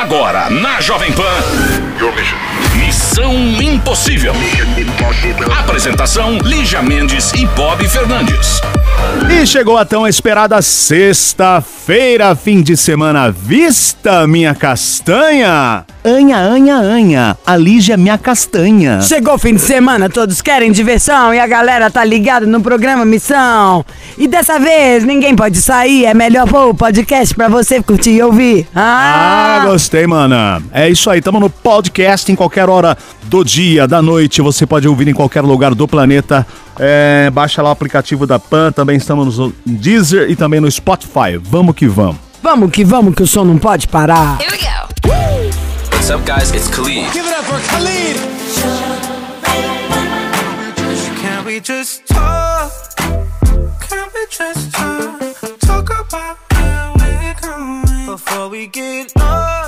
Agora, 0.00 0.48
na 0.48 0.80
Jovem 0.80 1.10
Pan. 1.10 1.24
Missão 2.76 3.34
Impossível. 3.60 4.32
Apresentação: 5.58 6.38
Lígia 6.38 6.80
Mendes 6.80 7.32
e 7.32 7.44
Bob 7.46 7.86
Fernandes. 7.88 8.60
E 9.30 9.46
chegou 9.46 9.76
a 9.76 9.84
tão 9.84 10.06
esperada 10.06 10.60
sexta-feira, 10.62 12.34
fim 12.36 12.62
de 12.62 12.76
semana 12.76 13.30
vista, 13.30 14.26
minha 14.26 14.54
castanha. 14.54 15.84
Anha, 16.04 16.38
anha, 16.38 16.76
anha, 16.76 17.36
a 17.46 17.56
Lígia 17.56 17.96
minha 17.96 18.16
castanha. 18.16 19.00
Chegou 19.02 19.34
o 19.34 19.38
fim 19.38 19.54
de 19.54 19.60
semana, 19.60 20.08
todos 20.08 20.40
querem 20.40 20.72
diversão 20.72 21.34
e 21.34 21.38
a 21.40 21.46
galera 21.46 21.90
tá 21.90 22.02
ligada 22.04 22.46
no 22.46 22.60
programa 22.60 23.04
Missão. 23.04 23.84
E 24.16 24.26
dessa 24.26 24.58
vez 24.58 25.04
ninguém 25.04 25.36
pode 25.36 25.60
sair, 25.60 26.06
é 26.06 26.14
melhor 26.14 26.48
pôr 26.48 26.70
o 26.70 26.74
podcast 26.74 27.34
pra 27.34 27.48
você 27.48 27.82
curtir 27.82 28.12
e 28.12 28.22
ouvir. 28.22 28.66
Ah, 28.74 29.60
Ah, 29.60 29.66
gostei, 29.66 29.87
mana. 30.06 30.62
É 30.72 30.88
isso 30.88 31.08
aí, 31.10 31.20
tamo 31.20 31.40
no 31.40 31.50
podcast 31.50 32.30
em 32.30 32.34
qualquer 32.34 32.68
hora 32.68 32.96
do 33.24 33.44
dia, 33.44 33.86
da 33.86 34.00
noite. 34.02 34.40
Você 34.40 34.66
pode 34.66 34.86
ouvir 34.88 35.08
em 35.08 35.14
qualquer 35.14 35.42
lugar 35.42 35.74
do 35.74 35.86
planeta. 35.88 36.46
É, 36.78 37.30
baixa 37.30 37.60
lá 37.62 37.70
o 37.70 37.72
aplicativo 37.72 38.26
da 38.26 38.38
Pan, 38.38 38.70
também 38.72 38.96
estamos 38.96 39.38
no 39.38 39.52
Deezer 39.66 40.30
e 40.30 40.36
também 40.36 40.60
no 40.60 40.70
Spotify. 40.70 41.36
Vamos 41.40 41.74
que 41.74 41.86
vamos. 41.86 42.16
vamos 42.42 42.70
que 42.70 42.84
vamos 42.84 43.14
que 43.14 43.22
o 43.22 43.26
som 43.26 43.44
não 43.44 43.58
pode 43.58 43.86
parar. 43.88 44.38
Here 44.40 44.50
we 44.50 44.58
go. 44.58 44.68
What's 45.92 46.10
up, 46.10 46.24
guys? 46.24 46.50
It's 46.52 46.68
Khalid. 46.68 48.16
Can 51.20 51.44
we 51.44 51.60
just 51.60 52.06
talk? 52.06 52.72
Can 53.80 54.08
we 54.14 54.26
just 54.30 54.72
talk? 54.72 55.20
Talk 55.60 55.90
about 55.90 56.38
where 56.54 56.92
we're 56.96 57.34
going 57.42 58.06
before 58.06 58.48
we 58.48 58.66
get 58.68 59.12
lost. 59.16 59.67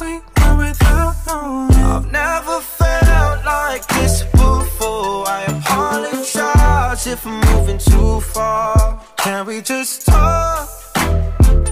We 0.00 0.20
want 0.36 0.58
without 0.58 1.14
knowing. 1.26 1.72
I've 1.72 2.10
never 2.12 2.60
felt 2.60 3.44
like 3.44 3.86
this 3.88 4.22
before. 4.24 5.26
I 5.26 5.44
apologize 5.48 7.06
if 7.06 7.26
I'm 7.26 7.40
moving 7.52 7.78
too 7.78 8.20
far. 8.20 9.00
Can 9.16 9.46
we 9.46 9.60
just 9.60 10.06
talk? 10.06 10.68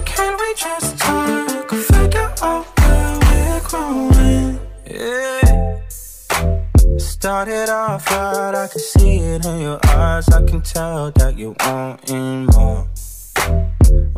Can 0.05 0.37
we 0.39 0.53
just 0.55 0.97
talk? 0.97 1.69
Figure 1.69 2.33
out 2.41 2.65
where 2.79 3.19
we're 3.19 3.61
growing. 3.69 4.59
Yeah. 4.85 5.79
Started 6.97 7.69
off 7.69 8.09
right, 8.11 8.55
I 8.55 8.67
can 8.67 8.79
see 8.79 9.17
it 9.19 9.45
in 9.45 9.61
your 9.61 9.79
eyes. 9.85 10.27
I 10.29 10.43
can 10.45 10.61
tell 10.61 11.11
that 11.11 11.37
you 11.37 11.55
wanting 11.59 12.45
more. 12.47 12.86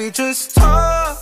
we 0.00 0.10
just 0.10 0.54
talk? 0.54 1.18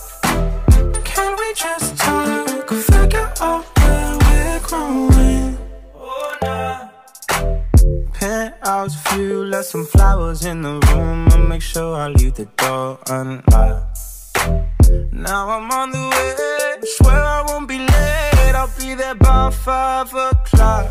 Can 1.03 1.31
we 1.37 1.53
just 1.53 1.97
talk? 1.97 2.69
Figure 2.69 3.29
out 3.41 3.65
where 3.77 4.17
we're 4.23 4.59
growing. 4.61 5.57
Oh, 5.95 6.37
nah. 6.41 6.87
Penthouse 8.13 8.95
view, 9.09 9.43
left 9.43 9.67
some 9.67 9.85
flowers 9.85 10.45
in 10.45 10.61
the 10.61 10.75
room. 10.87 11.27
I'll 11.27 11.47
make 11.49 11.61
sure 11.61 11.93
I 11.93 12.07
leave 12.07 12.35
the 12.35 12.45
door 12.55 12.99
unlocked. 13.07 13.99
Now 15.11 15.49
I'm 15.49 15.69
on 15.71 15.91
the 15.91 16.05
way. 16.13 16.87
Swear 16.95 17.21
I 17.21 17.43
won't 17.47 17.67
be 17.67 17.79
late. 17.79 18.55
I'll 18.55 18.71
be 18.79 18.95
there 18.95 19.15
by 19.15 19.49
five 19.49 20.13
o'clock. 20.13 20.87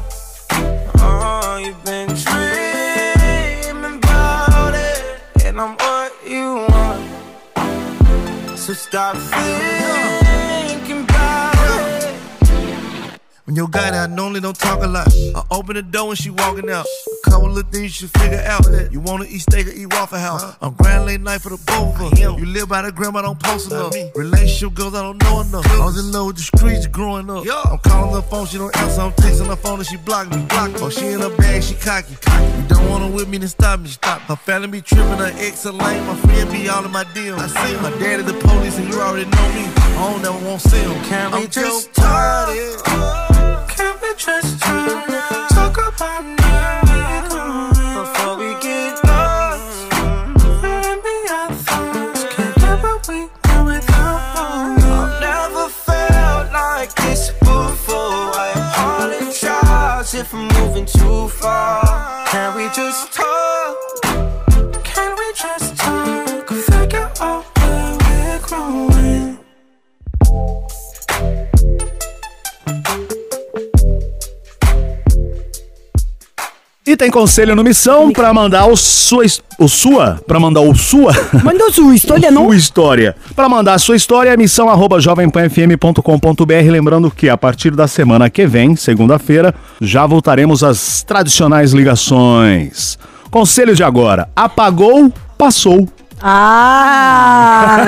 Oh, 1.00 1.58
you've 1.64 1.82
been 1.86 2.08
dreaming 2.08 3.96
about 4.02 4.74
it, 4.74 5.22
and 5.46 5.58
I'm 5.58 5.74
what 5.76 6.12
you 6.28 6.66
want. 6.68 6.77
So 8.68 8.74
stop 8.74 9.16
thinking 9.16 11.04
about 11.04 11.54
it. 11.54 13.18
When 13.46 13.56
your 13.56 13.66
guy 13.66 13.88
I 13.96 14.06
normally 14.06 14.40
don't 14.40 14.58
talk 14.58 14.82
a 14.82 14.86
lot. 14.86 15.08
I 15.34 15.42
open 15.50 15.76
the 15.76 15.80
door 15.80 16.08
when 16.08 16.16
she 16.16 16.28
walking 16.28 16.68
out. 16.68 16.84
Couple 17.30 17.58
of 17.58 17.68
things 17.70 18.00
you 18.00 18.08
should 18.08 18.20
figure 18.20 18.42
out. 18.46 18.64
You 18.92 19.00
wanna 19.00 19.24
eat 19.28 19.40
steak 19.40 19.66
or 19.66 19.70
eat 19.70 19.92
Waffle 19.92 20.18
House. 20.18 20.56
I'm 20.60 20.74
grand 20.74 21.06
late 21.06 21.20
night 21.20 21.40
for 21.40 21.50
the 21.50 21.58
both. 21.66 22.18
You 22.18 22.46
live 22.46 22.68
by 22.68 22.82
the 22.82 22.92
grandma, 22.92 23.22
don't 23.22 23.38
post 23.40 23.70
enough. 23.70 23.94
Relationship 24.14 24.74
girls, 24.74 24.94
I 24.94 25.02
don't 25.02 25.22
know 25.22 25.40
enough. 25.40 25.66
I 25.70 25.84
was 25.84 25.98
in 25.98 26.12
love 26.12 26.26
with 26.28 26.36
the 26.36 26.42
streets 26.42 26.86
growing 26.86 27.30
up. 27.30 27.44
I'm 27.66 27.78
calling 27.78 28.14
her 28.14 28.22
phone, 28.22 28.46
she 28.46 28.58
don't 28.58 28.74
answer. 28.76 29.00
I'm 29.02 29.12
texting 29.12 29.46
her 29.46 29.56
phone 29.56 29.78
and 29.78 29.86
she 29.86 29.96
blocked 29.96 30.34
me. 30.34 30.42
Block. 30.48 30.70
Oh, 30.80 30.90
she 30.90 31.06
in 31.08 31.20
her 31.20 31.34
bag, 31.36 31.62
she 31.62 31.74
cocky. 31.74 32.12
You 32.12 32.64
don't 32.68 32.88
wanna 32.88 33.08
with 33.10 33.28
me, 33.28 33.38
then 33.38 33.48
stop 33.48 33.80
me. 33.80 33.88
Stop. 33.88 34.20
Her 34.22 34.36
family 34.36 34.68
be 34.68 34.80
tripping, 34.80 35.18
her 35.18 35.32
ex 35.36 35.64
a 35.64 35.72
lame. 35.72 36.06
My 36.06 36.16
friend 36.16 36.50
be 36.50 36.68
all 36.68 36.84
in 36.84 36.90
my 36.90 37.04
DMs. 37.04 37.38
I 37.38 37.46
see 37.48 37.74
him. 37.74 37.82
My 37.82 37.90
daddy 37.98 38.22
the 38.22 38.34
police 38.34 38.78
and 38.78 38.88
you 38.88 39.00
already 39.00 39.28
know 39.30 39.48
me. 39.52 39.64
I 39.98 40.12
don't 40.12 40.22
never 40.22 40.46
want 40.46 40.60
to 40.62 40.68
see 40.68 40.78
him. 40.78 41.04
Can 41.04 41.32
we 41.32 41.38
I'm 41.44 41.50
just? 41.50 41.94
Budden. 41.94 43.68
Can 43.68 43.98
we 44.02 44.14
just 44.16 44.60
talk? 44.60 45.17
Far. 61.28 62.26
Can 62.26 62.54
we 62.56 62.68
just 62.74 63.07
E 76.88 76.96
tem 76.96 77.10
conselho 77.10 77.54
no 77.54 77.62
Missão 77.62 78.10
pra 78.10 78.32
mandar 78.32 78.64
o 78.64 78.74
sua, 78.74 79.22
o 79.58 79.68
sua, 79.68 80.18
pra 80.26 80.40
mandar 80.40 80.62
o 80.62 80.74
sua, 80.74 81.12
Mandou 81.44 81.70
sua 81.70 81.94
história, 81.94 82.30
não? 82.32 82.46
sua 82.46 82.56
história. 82.56 83.14
Pra 83.36 83.46
mandar 83.46 83.74
a 83.74 83.78
sua 83.78 83.94
história, 83.94 84.34
missão 84.38 84.70
arroba 84.70 84.98
jovempanfm.com.br. 84.98 86.70
Lembrando 86.70 87.10
que 87.10 87.28
a 87.28 87.36
partir 87.36 87.72
da 87.76 87.86
semana 87.86 88.30
que 88.30 88.46
vem, 88.46 88.74
segunda-feira, 88.74 89.54
já 89.82 90.06
voltaremos 90.06 90.64
às 90.64 91.02
tradicionais 91.02 91.74
ligações. 91.74 92.98
Conselho 93.30 93.74
de 93.74 93.84
agora: 93.84 94.30
apagou, 94.34 95.12
passou. 95.36 95.86
Ah, 96.22 97.84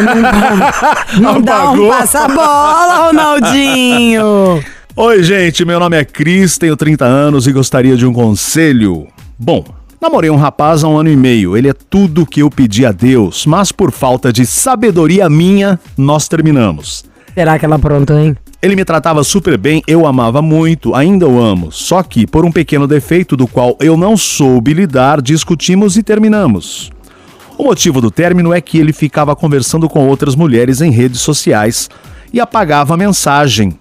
não, 1.17 1.33
não 1.35 1.41
dá 1.41 1.71
um 1.71 1.89
passa-bola, 1.89 3.07
Ronaldinho. 3.07 4.63
Oi, 5.03 5.23
gente, 5.23 5.65
meu 5.65 5.81
nome 5.81 5.97
é 5.97 6.05
Cris, 6.05 6.59
tenho 6.59 6.77
30 6.77 7.07
anos 7.07 7.47
e 7.47 7.53
gostaria 7.53 7.97
de 7.97 8.05
um 8.05 8.13
conselho. 8.13 9.09
Bom, 9.39 9.65
namorei 9.99 10.29
um 10.29 10.37
rapaz 10.37 10.85
há 10.85 10.89
um 10.89 10.99
ano 10.99 11.09
e 11.09 11.17
meio, 11.17 11.57
ele 11.57 11.71
é 11.71 11.73
tudo 11.73 12.27
que 12.27 12.41
eu 12.43 12.51
pedi 12.51 12.85
a 12.85 12.93
Deus, 12.93 13.47
mas 13.47 13.73
por 13.73 13.93
falta 13.93 14.31
de 14.31 14.45
sabedoria 14.45 15.27
minha, 15.31 15.81
nós 15.97 16.29
terminamos. 16.29 17.07
Será 17.33 17.59
que 17.59 17.65
ela 17.65 17.77
aprontou, 17.77 18.19
hein? 18.19 18.37
Ele 18.61 18.77
me 18.77 18.85
tratava 18.85 19.25
super 19.25 19.57
bem, 19.57 19.83
eu 19.87 20.07
amava 20.07 20.43
muito, 20.43 20.95
ainda 20.95 21.27
o 21.27 21.43
amo. 21.43 21.73
Só 21.73 22.03
que, 22.03 22.27
por 22.27 22.45
um 22.45 22.53
pequeno 22.53 22.87
defeito 22.87 23.39
do 23.39 23.49
qual 23.49 23.79
eu 23.81 23.97
não 23.97 24.19
soube 24.19 24.75
lidar, 24.75 25.23
discutimos 25.23 25.97
e 25.97 26.03
terminamos. 26.03 26.93
O 27.57 27.65
motivo 27.65 28.03
do 28.03 28.11
término 28.11 28.53
é 28.53 28.61
que 28.61 28.77
ele 28.77 28.93
ficava 28.93 29.35
conversando 29.35 29.89
com 29.89 30.07
outras 30.07 30.37
mulheres 30.37 30.83
em 30.83 30.91
redes 30.91 31.23
sociais 31.23 31.89
e 32.31 32.39
apagava 32.39 32.93
a 32.93 32.99
mensagem. 32.99 33.80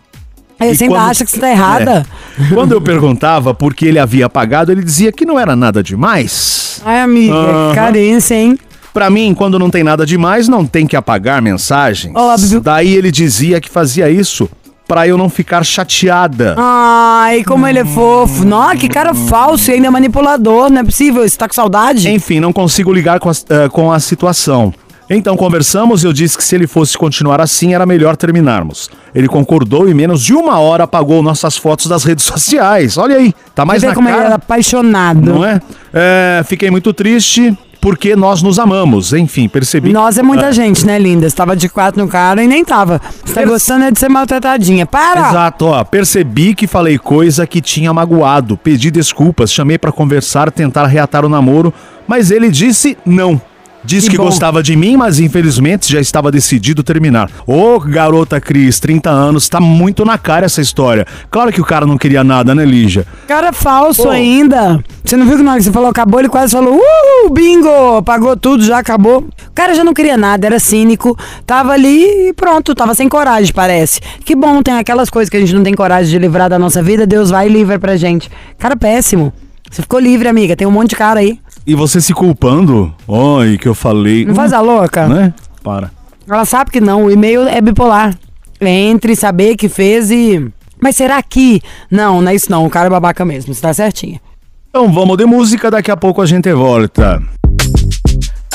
Aí 0.60 0.76
você 0.76 0.84
ainda 0.86 0.96
quando- 0.96 1.10
acha 1.10 1.26
que 1.26 1.32
você 1.32 1.40
tá 1.40 1.50
errada? 1.50 2.06
É. 2.40 2.54
Quando 2.54 2.74
eu 2.74 2.82
perguntava 2.82 3.54
por 3.54 3.74
que 3.74 3.86
ele 3.86 3.98
havia 4.00 4.26
apagado, 4.26 4.72
ele 4.72 4.84
dizia 4.84 5.12
que 5.12 5.26
não 5.26 5.40
era 5.40 5.56
nada 5.56 5.82
demais. 5.82 6.82
Ai, 6.86 7.02
amiga, 7.02 7.34
que 7.70 7.76
carência, 7.76 8.36
hein? 8.36 8.58
Pra 8.94 9.10
mim, 9.10 9.34
quando 9.34 9.58
não 9.60 9.70
tem 9.70 9.84
nada 9.84 10.06
demais, 10.06 10.48
não 10.48 10.66
tem 10.66 10.86
que 10.88 10.96
apagar 10.96 11.42
mensagens. 11.42 12.14
Óbvio. 12.16 12.60
Daí 12.60 12.94
ele 12.94 13.12
dizia 13.12 13.62
que 13.62 13.70
fazia 13.70 14.10
isso 14.10 14.50
pra 14.88 15.08
eu 15.08 15.16
não 15.18 15.30
ficar 15.30 15.64
chateada. 15.64 16.56
Ai, 16.58 17.44
como 17.44 17.68
ele 17.68 17.80
é 17.80 17.86
fofo. 17.86 18.44
Nossa, 18.44 18.76
que 18.78 18.90
cara 18.90 19.14
falso 19.14 19.70
e 19.70 19.76
ainda 19.76 19.92
manipulador. 19.92 20.70
Não 20.72 20.80
é 20.82 20.84
possível. 20.84 21.22
Você 21.28 21.38
tá 21.38 21.48
com 21.48 21.54
saudade? 21.54 22.10
Enfim, 22.10 22.40
não 22.40 22.52
consigo 22.52 22.92
ligar 22.92 23.20
com 23.20 23.30
a, 23.30 23.34
eh, 23.50 23.70
com 23.70 23.92
a 23.92 24.00
situação. 24.00 24.74
Então 25.10 25.36
conversamos 25.36 26.04
e 26.04 26.08
eu 26.08 26.14
disse 26.14 26.38
que 26.38 26.44
se 26.44 26.54
ele 26.56 26.68
fosse 26.68 26.98
continuar 26.98 27.42
assim 27.42 27.74
era 27.74 27.86
melhor 27.86 28.16
terminarmos. 28.16 28.90
Ele 29.14 29.28
concordou 29.28 29.88
e 29.88 29.92
em 29.92 29.94
menos 29.96 30.22
de 30.24 30.34
uma 30.34 30.60
hora 30.60 30.84
apagou 30.84 31.24
nossas 31.24 31.58
fotos 31.58 31.88
das 31.88 32.04
redes 32.04 32.24
sociais. 32.26 32.98
Olha 32.98 33.18
aí, 33.18 33.34
tá 33.56 33.66
mais 33.66 33.82
Você 33.82 33.88
vê 33.88 33.90
na 33.90 33.96
como 33.96 34.08
ele 34.08 34.16
era 34.16 34.24
cara, 34.24 34.36
apaixonado. 34.36 35.22
não 35.34 35.44
é? 35.44 35.60
É, 35.94 36.44
Fiquei 36.46 36.70
muito 36.70 36.94
triste 36.94 37.58
porque 37.82 38.16
nós 38.16 38.44
nos 38.44 38.60
amamos. 38.60 39.14
Enfim, 39.14 39.48
percebi. 39.48 39.92
Nós 39.92 40.18
é 40.18 40.22
muita 40.22 40.52
gente, 40.52 40.86
né, 40.86 41.00
linda? 41.00 41.30
Você 41.30 41.36
tava 41.36 41.56
de 41.56 41.70
quatro 41.70 42.02
no 42.04 42.08
cara 42.08 42.44
e 42.44 42.48
nem 42.48 42.64
tava. 42.64 43.02
Você 43.26 43.34
tá 43.34 43.46
gostando 43.46 43.86
é 43.86 43.92
de 43.92 43.98
ser 43.98 44.10
maltratadinha. 44.10 44.86
Para! 44.86 45.30
Exato, 45.30 45.66
ó. 45.66 45.84
Percebi 45.84 46.54
que 46.54 46.68
falei 46.68 46.98
coisa 46.98 47.48
que 47.48 47.62
tinha 47.62 47.92
magoado, 47.94 48.58
pedi 48.58 48.92
desculpas, 48.92 49.52
chamei 49.52 49.78
pra 49.78 49.92
conversar, 49.92 50.52
tentar 50.52 50.86
reatar 50.88 51.26
o 51.26 51.30
namoro, 51.30 51.74
mas 52.08 52.32
ele 52.32 52.50
disse 52.50 52.98
não. 53.06 53.42
Disse 53.84 54.10
Que 54.10 54.18
que, 54.18 54.22
gostava 54.22 54.62
de 54.62 54.76
mim, 54.76 54.98
mas 54.98 55.20
infelizmente 55.20 55.92
já 55.92 56.02
estava 56.02 56.30
decidido 56.32 56.84
terminar. 56.84 57.30
Ô, 57.48 57.80
garota 57.80 58.40
Cris, 58.42 58.80
30 58.80 59.10
anos, 59.10 59.48
tá 59.48 59.60
muito 59.60 60.04
na 60.04 60.18
cara 60.18 60.46
essa 60.46 60.62
história. 60.62 61.08
Claro 61.32 61.52
que 61.52 61.62
o 61.62 61.66
cara 61.66 61.86
não 61.86 61.98
queria 61.98 62.24
nada, 62.24 62.54
né, 62.54 62.66
Lígia? 62.66 63.06
Cara 63.28 63.54
falso 63.54 64.10
ainda. 64.10 64.84
Você 65.04 65.16
não 65.16 65.26
viu 65.26 65.38
que 65.38 65.44
na 65.44 65.52
hora 65.52 65.60
que 65.60 65.66
você 65.66 65.72
falou 65.72 65.90
acabou, 65.90 66.20
ele 66.20 66.30
quase 66.30 66.52
falou, 66.52 66.78
uh, 66.78 67.30
bingo, 67.30 68.02
pagou 68.04 68.36
tudo, 68.36 68.64
já 68.64 68.80
acabou. 68.80 69.20
O 69.48 69.52
cara 69.56 69.74
já 69.74 69.84
não 69.84 69.94
queria 69.94 70.18
nada, 70.18 70.46
era 70.46 70.60
cínico, 70.60 71.18
tava 71.46 71.72
ali 71.72 72.30
e 72.30 72.34
pronto, 72.34 72.76
tava 72.76 72.94
sem 72.94 73.08
coragem, 73.08 73.54
parece. 73.54 74.02
Que 74.26 74.36
bom, 74.36 74.62
tem 74.62 74.76
aquelas 74.76 75.10
coisas 75.10 75.30
que 75.30 75.38
a 75.38 75.40
gente 75.40 75.54
não 75.54 75.64
tem 75.64 75.74
coragem 75.74 76.12
de 76.12 76.20
livrar 76.20 76.50
da 76.50 76.60
nossa 76.60 76.84
vida, 76.84 77.08
Deus 77.08 77.30
vai 77.30 77.48
e 77.48 77.50
livra 77.52 77.80
pra 77.80 77.96
gente. 77.96 78.30
Cara 78.58 78.76
péssimo. 78.76 79.34
Você 79.70 79.84
ficou 79.84 80.00
livre, 80.00 80.28
amiga, 80.28 80.56
tem 80.56 80.68
um 80.68 80.72
monte 80.72 80.90
de 80.90 80.96
cara 80.96 81.20
aí. 81.20 81.40
E 81.70 81.76
você 81.76 82.02
se 82.02 82.16
culpando? 82.16 82.92
Oi, 83.08 83.56
que 83.56 83.68
eu 83.68 83.76
falei. 83.76 84.26
Não 84.26 84.34
faz 84.34 84.52
a 84.54 84.60
louca. 84.60 85.08
Né? 85.08 85.32
Para. 85.62 85.92
Ela 86.28 86.44
sabe 86.44 86.72
que 86.72 86.82
não, 86.82 87.04
o 87.04 87.12
e-mail 87.12 87.48
é 87.48 87.62
bipolar. 87.62 88.18
É 88.60 88.68
entre 88.68 89.16
saber 89.16 89.56
que 89.56 89.70
fez 89.70 90.10
e. 90.10 90.52
Mas 90.82 90.96
será 90.96 91.22
que. 91.22 91.62
Não, 91.92 92.24
não 92.24 92.32
é 92.32 92.34
isso 92.34 92.50
não, 92.50 92.66
o 92.66 92.72
cara 92.72 92.88
é 92.88 92.90
babaca 92.90 93.24
mesmo, 93.24 93.54
você 93.54 93.62
tá 93.62 93.72
certinha. 93.72 94.20
Então 94.68 94.92
vamos 94.92 95.16
de 95.16 95.28
música, 95.28 95.70
daqui 95.70 95.92
a 95.92 95.96
pouco 95.96 96.24
a 96.24 96.26
gente 96.26 96.52
volta. 96.52 97.22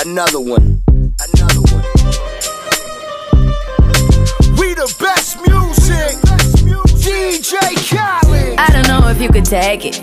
Another 0.05 0.41
one. 0.41 0.81
Another 1.37 1.61
one. 1.73 1.85
We 4.59 4.75
the 4.75 4.93
best 4.99 5.39
music. 5.49 6.19
DJ 6.99 7.77
Khaled. 7.77 8.57
I 8.59 8.73
don't 8.73 8.89
know 8.89 9.09
if 9.09 9.23
you 9.23 9.31
could 9.31 9.49
take 9.49 9.87
it. 9.87 10.03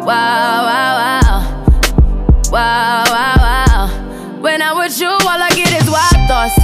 Wow, 0.00 0.64
wow, 0.64 0.96
wow. 0.98 1.20
Wow, 2.50 3.04
wow, 3.06 3.34
wow. 3.36 4.40
When 4.40 4.62
I'm 4.62 4.78
with 4.78 4.98
you, 4.98 5.08
all 5.08 5.20
I 5.28 5.50
get 5.50 5.72
is 5.74 5.90
wild 5.90 6.28
thoughts. 6.28 6.54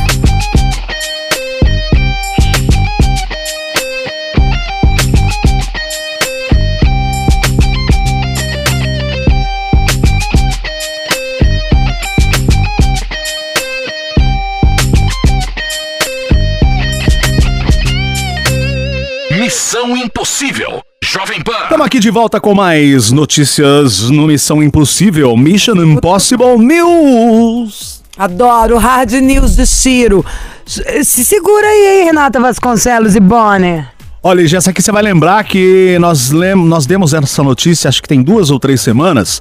Missão 19.38 19.94
Impossível. 19.94 20.85
Jovem 21.18 21.40
Pan. 21.40 21.62
Estamos 21.62 21.87
aqui 21.87 21.99
de 21.99 22.11
volta 22.11 22.38
com 22.38 22.54
mais 22.54 23.11
notícias 23.11 24.11
no 24.11 24.26
Missão 24.26 24.62
Impossível, 24.62 25.35
Mission 25.35 25.76
Impossible 25.76 26.58
News. 26.58 28.02
Adoro 28.18 28.76
Hard 28.76 29.12
News 29.12 29.56
do 29.56 29.64
Ciro. 29.64 30.23
Se 30.66 31.25
segura 31.25 31.66
aí, 31.66 32.00
hein, 32.00 32.04
Renata 32.04 32.38
Vasconcelos 32.38 33.16
e 33.16 33.20
Bonner. 33.20 33.88
Olha, 34.23 34.42
essa 34.54 34.68
aqui 34.68 34.82
você 34.82 34.92
vai 34.92 35.02
lembrar 35.02 35.42
que 35.44 35.96
nós, 36.00 36.32
lem 36.32 36.54
nós 36.54 36.85
demos 36.85 37.14
essa 37.14 37.42
notícia, 37.42 37.88
acho 37.88 38.02
que 38.02 38.08
tem 38.08 38.23
duas 38.23 38.50
ou 38.50 38.61
três 38.61 38.82
semanas. 38.82 39.40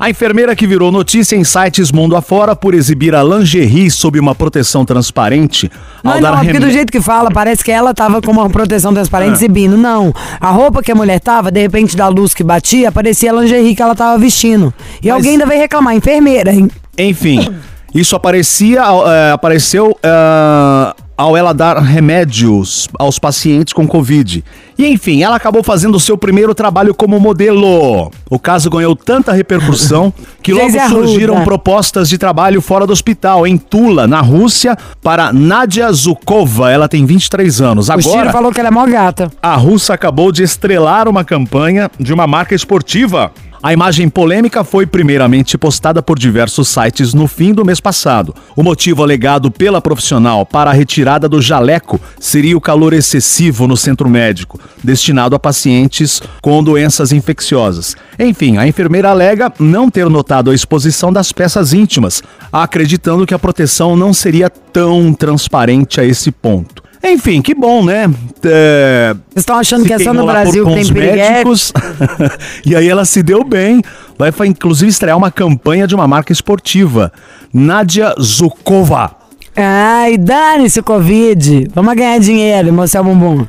A 0.00 0.08
enfermeira 0.08 0.56
que 0.56 0.66
virou 0.66 0.90
notícia 0.90 1.36
em 1.36 1.44
sites 1.44 1.92
mundo 1.92 2.16
afora 2.16 2.56
por 2.56 2.72
exibir 2.72 3.14
a 3.14 3.22
lingerie 3.22 3.90
sob 3.90 4.18
uma 4.18 4.34
proteção 4.34 4.82
transparente 4.82 5.70
Não, 6.02 6.12
ao 6.12 6.20
não, 6.22 6.32
dar 6.32 6.42
porque 6.42 6.58
do 6.58 6.70
jeito 6.70 6.90
que 6.90 7.02
fala, 7.02 7.30
parece 7.30 7.62
que 7.62 7.70
ela 7.70 7.92
tava 7.92 8.22
com 8.22 8.30
uma 8.32 8.48
proteção 8.48 8.94
transparente 8.94 9.32
Ah. 9.32 9.34
exibindo. 9.34 9.76
Não. 9.76 10.10
A 10.40 10.50
roupa 10.50 10.82
que 10.82 10.90
a 10.90 10.94
mulher 10.94 11.20
tava, 11.20 11.50
de 11.50 11.60
repente, 11.60 11.94
da 11.98 12.08
luz 12.08 12.32
que 12.32 12.42
batia, 12.42 12.90
parecia 12.90 13.30
a 13.30 13.34
lingerie 13.42 13.76
que 13.76 13.82
ela 13.82 13.94
tava 13.94 14.16
vestindo. 14.16 14.72
E 15.02 15.10
alguém 15.10 15.32
ainda 15.32 15.44
veio 15.44 15.60
reclamar, 15.60 15.94
enfermeira, 15.94 16.50
hein? 16.50 16.70
Enfim, 16.96 17.46
isso 17.94 18.16
aparecia, 18.16 18.80
eh, 18.80 19.32
apareceu 19.32 19.94
eh, 20.02 20.94
ao 21.20 21.36
ela 21.36 21.52
dar 21.52 21.76
remédios 21.76 22.88
aos 22.98 23.18
pacientes 23.18 23.74
com 23.74 23.86
Covid. 23.86 24.42
E 24.78 24.86
enfim, 24.86 25.22
ela 25.22 25.36
acabou 25.36 25.62
fazendo 25.62 25.96
o 25.96 26.00
seu 26.00 26.16
primeiro 26.16 26.54
trabalho 26.54 26.94
como 26.94 27.20
modelo. 27.20 28.10
O 28.30 28.38
caso 28.38 28.70
ganhou 28.70 28.96
tanta 28.96 29.30
repercussão 29.30 30.14
que 30.42 30.54
logo 30.54 30.70
surgiram 30.88 31.44
propostas 31.44 32.08
de 32.08 32.16
trabalho 32.16 32.62
fora 32.62 32.86
do 32.86 32.92
hospital, 32.94 33.46
em 33.46 33.58
Tula, 33.58 34.06
na 34.06 34.22
Rússia, 34.22 34.78
para 35.02 35.30
Nadia 35.30 35.92
Zukova. 35.92 36.70
Ela 36.70 36.88
tem 36.88 37.04
23 37.04 37.60
anos. 37.60 37.90
O 37.90 38.00
Chiro 38.00 38.14
Agora, 38.14 38.32
falou 38.32 38.50
que 38.50 38.58
ela 38.58 38.70
é 38.70 38.72
mó 38.72 38.86
gata. 38.86 39.30
a 39.42 39.56
russa 39.56 39.92
acabou 39.92 40.32
de 40.32 40.42
estrelar 40.42 41.06
uma 41.06 41.22
campanha 41.22 41.90
de 42.00 42.14
uma 42.14 42.26
marca 42.26 42.54
esportiva. 42.54 43.30
A 43.62 43.74
imagem 43.74 44.08
polêmica 44.08 44.64
foi 44.64 44.86
primeiramente 44.86 45.58
postada 45.58 46.02
por 46.02 46.18
diversos 46.18 46.66
sites 46.66 47.12
no 47.12 47.26
fim 47.26 47.52
do 47.52 47.62
mês 47.62 47.78
passado. 47.78 48.34
O 48.56 48.62
motivo 48.62 49.02
alegado 49.02 49.50
pela 49.50 49.82
profissional 49.82 50.46
para 50.46 50.70
a 50.70 50.72
retirada 50.72 51.28
do 51.28 51.42
jaleco 51.42 52.00
seria 52.18 52.56
o 52.56 52.60
calor 52.60 52.94
excessivo 52.94 53.68
no 53.68 53.76
centro 53.76 54.08
médico, 54.08 54.58
destinado 54.82 55.36
a 55.36 55.38
pacientes 55.38 56.22
com 56.40 56.64
doenças 56.64 57.12
infecciosas. 57.12 57.94
Enfim, 58.18 58.56
a 58.56 58.66
enfermeira 58.66 59.10
alega 59.10 59.52
não 59.58 59.90
ter 59.90 60.08
notado 60.08 60.50
a 60.50 60.54
exposição 60.54 61.12
das 61.12 61.30
peças 61.30 61.74
íntimas, 61.74 62.22
acreditando 62.50 63.26
que 63.26 63.34
a 63.34 63.38
proteção 63.38 63.94
não 63.94 64.14
seria 64.14 64.48
tão 64.48 65.12
transparente 65.12 66.00
a 66.00 66.04
esse 66.04 66.30
ponto. 66.30 66.82
Enfim, 67.02 67.40
que 67.40 67.54
bom, 67.54 67.84
né? 67.84 68.10
É, 68.44 69.14
Vocês 69.30 69.42
estão 69.42 69.56
achando 69.56 69.84
que 69.84 69.92
é 69.92 69.98
só 69.98 70.12
no 70.12 70.26
Brasil 70.26 70.66
que 70.66 70.74
tem 70.74 70.86
piriguete? 70.86 71.16
médicos. 71.16 71.72
e 72.64 72.76
aí 72.76 72.88
ela 72.88 73.04
se 73.04 73.22
deu 73.22 73.42
bem. 73.42 73.82
Vai 74.18 74.30
inclusive 74.46 74.90
estrear 74.90 75.16
uma 75.16 75.30
campanha 75.30 75.86
de 75.86 75.94
uma 75.94 76.06
marca 76.06 76.32
esportiva. 76.32 77.10
Nadia 77.52 78.14
Zukova. 78.20 79.12
Ai, 79.56 80.18
dane-se 80.18 80.80
o 80.80 80.84
Covid. 80.84 81.68
Vamos 81.74 81.94
ganhar 81.94 82.18
dinheiro 82.20 82.68
e 82.68 82.70
mostrar 82.70 83.00
o 83.00 83.04
bumbum. 83.04 83.46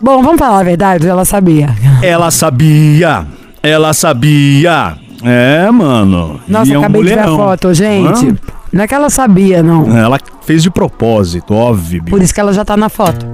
Bom, 0.00 0.22
vamos 0.22 0.38
falar 0.38 0.60
a 0.60 0.62
verdade, 0.62 1.08
ela 1.08 1.24
sabia. 1.24 1.74
Ela 2.00 2.30
sabia. 2.30 3.26
Ela 3.60 3.92
sabia. 3.92 4.96
É, 5.24 5.68
mano. 5.70 6.40
Nossa, 6.46 6.72
é 6.72 6.78
um 6.78 6.80
acabei 6.80 7.02
de 7.02 7.08
ver 7.08 7.18
a 7.18 7.22
mulherão. 7.22 7.36
foto, 7.36 7.74
gente. 7.74 8.36
Não 8.72 8.84
é 8.84 8.88
que 8.88 8.94
ela 8.94 9.08
sabia, 9.10 9.62
não. 9.62 9.90
Hã? 9.90 9.98
Ela 9.98 10.18
fez 10.42 10.62
de 10.62 10.70
propósito, 10.70 11.54
óbvio. 11.54 12.04
Por 12.04 12.22
isso 12.22 12.34
que 12.34 12.40
ela 12.40 12.52
já 12.52 12.64
tá 12.64 12.76
na 12.76 12.88
foto. 12.88 13.24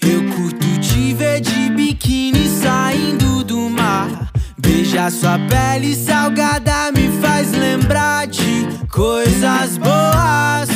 Eu 0.00 0.24
curto 0.34 0.80
te 0.80 1.12
ver 1.14 1.40
de 1.40 1.70
biquíni 1.70 2.48
saindo 2.48 3.44
do 3.44 3.68
mar. 3.68 4.30
Beijar 4.58 5.10
sua 5.10 5.38
pele 5.38 5.94
salgada 5.94 6.90
me 6.92 7.08
faz 7.20 7.52
lembrar 7.52 8.26
de 8.26 8.66
coisas 8.90 9.76
boas. 9.78 10.68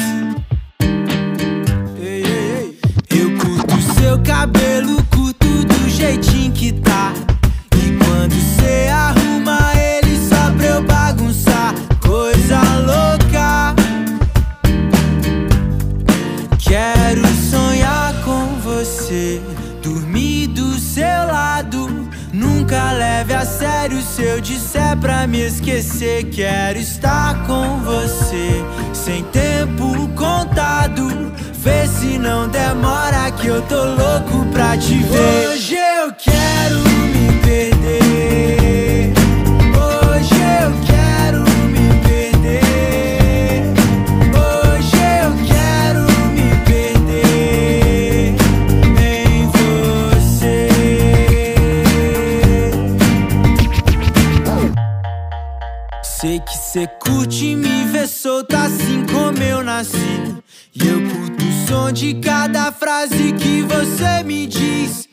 Ei, 1.99 2.23
ei, 2.25 2.25
ei. 2.27 2.79
Eu 3.11 3.37
curto 3.39 3.81
seu 3.95 4.19
cabelo, 4.23 5.03
jeitinho 6.13 6.53
que 6.53 6.73
tá. 6.73 7.13
E 7.77 8.05
quando 8.05 8.35
cê 8.35 8.89
arruma 8.89 9.59
ele 9.75 10.17
só 10.29 10.51
pra 10.57 10.67
eu 10.67 10.83
bagunçar, 10.83 11.75
coisa 12.01 12.61
louca. 12.81 13.75
Quero 16.59 17.27
sonhar 17.51 18.15
com 18.25 18.59
você, 18.61 19.41
dormir 19.83 20.49
do 20.49 20.79
seu 20.79 21.27
lado. 21.27 21.89
Nunca 22.33 22.93
leve 22.93 23.35
a 23.35 23.45
sério 23.45 24.01
se 24.03 24.23
eu 24.23 24.41
disser 24.41 24.97
pra 24.99 25.27
me 25.27 25.41
esquecer. 25.41 26.25
Quero 26.31 26.79
estar 26.79 27.47
com 27.47 27.79
você, 27.81 28.63
sem 28.93 29.23
tempo 29.25 30.09
contado. 30.15 31.33
Vê 31.63 31.87
se 31.87 32.19
não 32.19 32.49
demora 32.49 33.31
que 33.31 33.47
eu 33.47 33.63
tô 33.63 33.85
louco 33.85 34.45
pra 34.53 34.77
te 34.77 34.99
ver. 34.99 35.49
Hoje 35.51 35.77
eu 35.77 36.13
quero 36.15 36.79
me 36.79 37.41
perder. 37.41 39.13
Sei 56.03 56.41
que 56.41 56.57
cê 56.57 56.89
curte 57.01 57.55
me 57.55 57.85
ver 57.87 58.09
solta 58.09 58.63
assim 58.63 59.05
como 59.07 59.41
eu 59.43 59.63
nasci. 59.63 60.32
Som 61.73 61.91
de 61.91 62.13
cada 62.13 62.71
frase 62.71 63.33
que 63.33 63.63
você 63.63 64.23
me 64.23 64.47
diz. 64.47 65.09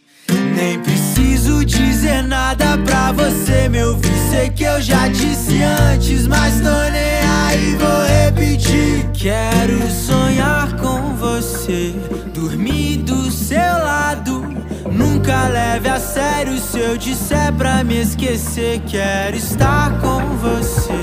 Nem 0.53 0.77
preciso 0.81 1.63
dizer 1.63 2.21
nada 2.23 2.77
pra 2.79 3.13
você 3.13 3.69
me 3.69 3.81
ouvir. 3.81 4.11
Sei 4.29 4.49
que 4.49 4.65
eu 4.65 4.81
já 4.81 5.07
disse 5.07 5.61
antes, 5.63 6.27
mas 6.27 6.55
tô 6.55 6.91
nem 6.91 7.19
aí, 7.45 7.77
vou 7.77 8.25
repetir. 8.25 9.09
Quero 9.13 9.89
sonhar 9.89 10.75
com 10.75 11.15
você, 11.15 11.95
dormir 12.33 12.97
do 12.97 13.31
seu 13.31 13.57
lado. 13.57 14.45
Nunca 14.91 15.47
leve 15.47 15.87
a 15.87 15.97
sério 15.97 16.57
se 16.59 16.77
eu 16.77 16.97
disser 16.97 17.53
pra 17.53 17.85
me 17.85 18.01
esquecer. 18.01 18.81
Quero 18.81 19.37
estar 19.37 19.97
com 20.01 20.19
você, 20.35 20.99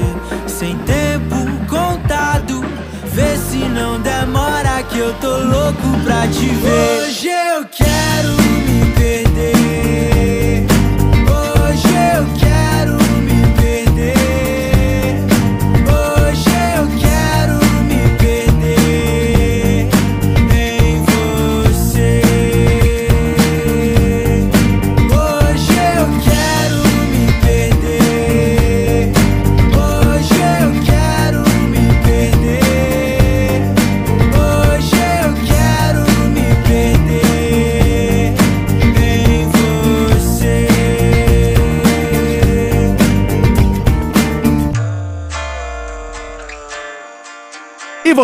sem 0.46 0.76
tempo 0.80 1.34
contado. 1.66 2.75
Não 3.76 4.00
demora 4.00 4.82
que 4.84 4.98
eu 4.98 5.12
tô 5.20 5.36
louco 5.36 6.00
pra 6.02 6.26
te 6.28 6.46
ver. 6.46 7.02
Hoje 7.02 7.28
eu 7.28 7.66
quero 7.66 8.30
me 8.66 8.90
perder. 8.92 9.75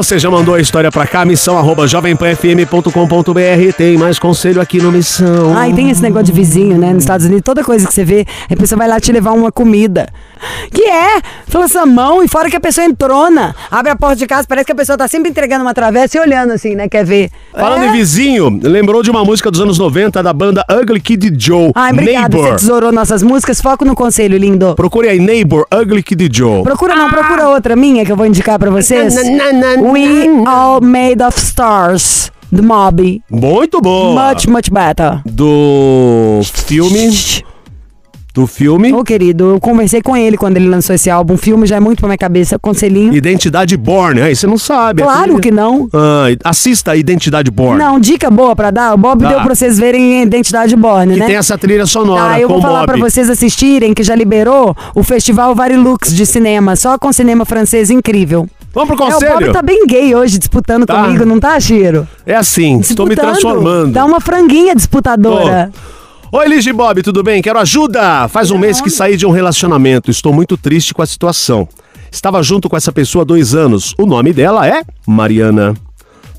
Você 0.02 0.18
já 0.18 0.28
mandou 0.28 0.56
a 0.56 0.60
história 0.60 0.90
pra 0.90 1.06
cá, 1.06 1.24
missão 1.24 1.56
arroba 1.56 1.86
jovempanfm.com.br. 1.86 3.76
Tem 3.76 3.96
mais 3.96 4.18
conselho 4.18 4.60
aqui 4.60 4.78
no 4.78 4.90
Missão. 4.90 5.56
Ah, 5.56 5.68
e 5.68 5.74
tem 5.74 5.90
esse 5.90 6.02
negócio 6.02 6.26
de 6.26 6.32
vizinho, 6.32 6.76
né? 6.76 6.92
Nos 6.92 7.04
Estados 7.04 7.24
Unidos, 7.24 7.44
toda 7.44 7.62
coisa 7.62 7.86
que 7.86 7.94
você 7.94 8.04
vê, 8.04 8.26
a 8.50 8.56
pessoa 8.56 8.76
vai 8.76 8.88
lá 8.88 8.98
te 8.98 9.12
levar 9.12 9.30
uma 9.30 9.52
comida. 9.52 10.08
Que 10.72 10.82
é? 10.82 11.20
Essa 11.62 11.86
mão 11.86 12.22
e 12.24 12.28
fora 12.28 12.50
que 12.50 12.56
a 12.56 12.60
pessoa 12.60 12.84
entrona. 12.84 13.54
Abre 13.70 13.92
a 13.92 13.96
porta 13.96 14.16
de 14.16 14.26
casa, 14.26 14.44
parece 14.48 14.66
que 14.66 14.72
a 14.72 14.74
pessoa 14.74 14.98
tá 14.98 15.06
sempre 15.06 15.30
entregando 15.30 15.62
uma 15.64 15.72
travessa 15.72 16.18
e 16.18 16.20
olhando 16.20 16.52
assim, 16.52 16.74
né? 16.74 16.88
Quer 16.88 17.04
ver? 17.04 17.30
Falando 17.52 17.84
É. 17.84 17.88
em 17.88 17.92
vizinho, 17.92 18.58
lembrou 18.62 19.00
de 19.02 19.10
uma 19.10 19.24
música 19.24 19.48
dos 19.50 19.60
anos 19.60 19.78
90 19.78 20.22
da 20.22 20.32
banda 20.32 20.64
Ugly 20.68 21.00
Kid 21.00 21.32
Joe, 21.38 21.70
Ai, 21.74 21.92
obrigado, 21.92 22.32
você 22.32 22.38
Neighbor. 22.42 22.56
tesourou 22.58 22.90
nossas 22.92 23.22
músicas. 23.22 23.60
Foco 23.60 23.84
no 23.84 23.94
conselho, 23.94 24.36
lindo. 24.36 24.74
Procure 24.74 25.08
aí, 25.08 25.20
Neighbor, 25.20 25.66
Ugly 25.72 26.02
Kid 26.02 26.28
Joe. 26.36 26.62
Procura 26.64 26.96
não, 26.96 27.08
procura 27.08 27.48
outra 27.48 27.76
minha 27.76 28.04
que 28.04 28.10
eu 28.10 28.16
vou 28.16 28.26
indicar 28.26 28.58
pra 28.58 28.70
vocês. 28.70 29.14
We 29.16 30.26
All 30.46 30.80
Made 30.80 31.22
of 31.22 31.38
Stars, 31.38 32.32
do 32.50 32.62
Mob. 32.62 33.22
Muito 33.30 33.80
boa. 33.80 34.30
Much, 34.34 34.46
much 34.48 34.68
better. 34.70 35.20
Do 35.24 36.40
filme 36.66 37.42
Do 38.34 38.46
filme 38.46 38.90
Ô, 38.94 39.04
querido, 39.04 39.50
eu 39.50 39.60
conversei 39.60 40.00
com 40.00 40.16
ele 40.16 40.38
quando 40.38 40.56
ele 40.56 40.66
lançou 40.66 40.94
esse 40.94 41.10
álbum. 41.10 41.34
O 41.34 41.36
filme 41.36 41.66
já 41.66 41.76
é 41.76 41.80
muito 41.80 41.98
pra 41.98 42.08
minha 42.08 42.16
cabeça. 42.16 42.58
Conselhinho. 42.58 43.12
Identidade 43.12 43.76
Born. 43.76 44.22
Aí 44.22 44.34
você 44.34 44.46
não 44.46 44.56
sabe. 44.56 45.02
Claro 45.02 45.38
que 45.38 45.50
não. 45.50 45.86
Ah, 45.92 46.28
assista 46.44 46.96
Identidade 46.96 47.50
Born. 47.50 47.78
Não, 47.78 48.00
dica 48.00 48.30
boa 48.30 48.56
pra 48.56 48.70
dar. 48.70 48.94
O 48.94 48.96
Bob 48.96 49.22
Tá. 49.22 49.28
deu 49.28 49.40
pra 49.42 49.54
vocês 49.54 49.78
verem 49.78 50.22
Identidade 50.22 50.74
Born, 50.74 51.12
Que 51.12 51.20
né? 51.20 51.26
tem 51.26 51.36
essa 51.36 51.58
trilha 51.58 51.84
sonora 51.84 52.30
Ah, 52.34 52.40
eu 52.40 52.48
com 52.48 52.54
vou 52.54 52.60
o 52.60 52.62
falar 52.62 52.86
Bob. 52.86 52.98
pra 52.98 53.10
vocês 53.10 53.28
assistirem 53.28 53.92
que 53.92 54.02
já 54.02 54.14
liberou 54.14 54.74
o 54.94 55.02
Festival 55.02 55.54
Varilux 55.54 56.14
de 56.14 56.24
cinema, 56.24 56.74
só 56.74 56.96
com 56.98 57.12
cinema 57.12 57.44
francês 57.44 57.90
incrível. 57.90 58.48
Vamos 58.72 58.96
pro 58.96 59.04
É, 59.04 59.08
o 59.08 59.12
conselho? 59.12 59.32
Bob 59.40 59.52
tá 59.52 59.60
bem 59.60 59.86
gay 59.86 60.14
hoje 60.14 60.38
disputando 60.38 60.86
Tá. 60.86 61.02
comigo, 61.04 61.26
não 61.26 61.38
tá, 61.38 61.60
Chiro? 61.60 62.08
É 62.24 62.34
assim, 62.34 62.80
estou 62.80 63.04
me 63.04 63.14
Disputando. 63.14 63.32
transformando. 63.34 63.92
Dá 63.92 64.06
uma 64.06 64.20
franguinha 64.20 64.74
disputadora. 64.74 65.70
Oi, 66.34 66.48
Liz 66.48 66.66
e 66.66 66.72
Bob, 66.72 67.02
tudo 67.02 67.22
bem? 67.22 67.42
Quero 67.42 67.58
ajuda! 67.58 68.26
Faz 68.26 68.50
um 68.50 68.56
mês 68.56 68.80
que 68.80 68.88
saí 68.88 69.18
de 69.18 69.26
um 69.26 69.30
relacionamento. 69.30 70.10
Estou 70.10 70.32
muito 70.32 70.56
triste 70.56 70.94
com 70.94 71.02
a 71.02 71.06
situação. 71.06 71.68
Estava 72.10 72.42
junto 72.42 72.70
com 72.70 72.76
essa 72.76 72.90
pessoa 72.90 73.20
há 73.20 73.24
dois 73.26 73.54
anos. 73.54 73.94
O 73.98 74.06
nome 74.06 74.32
dela 74.32 74.66
é 74.66 74.80
Mariana. 75.06 75.74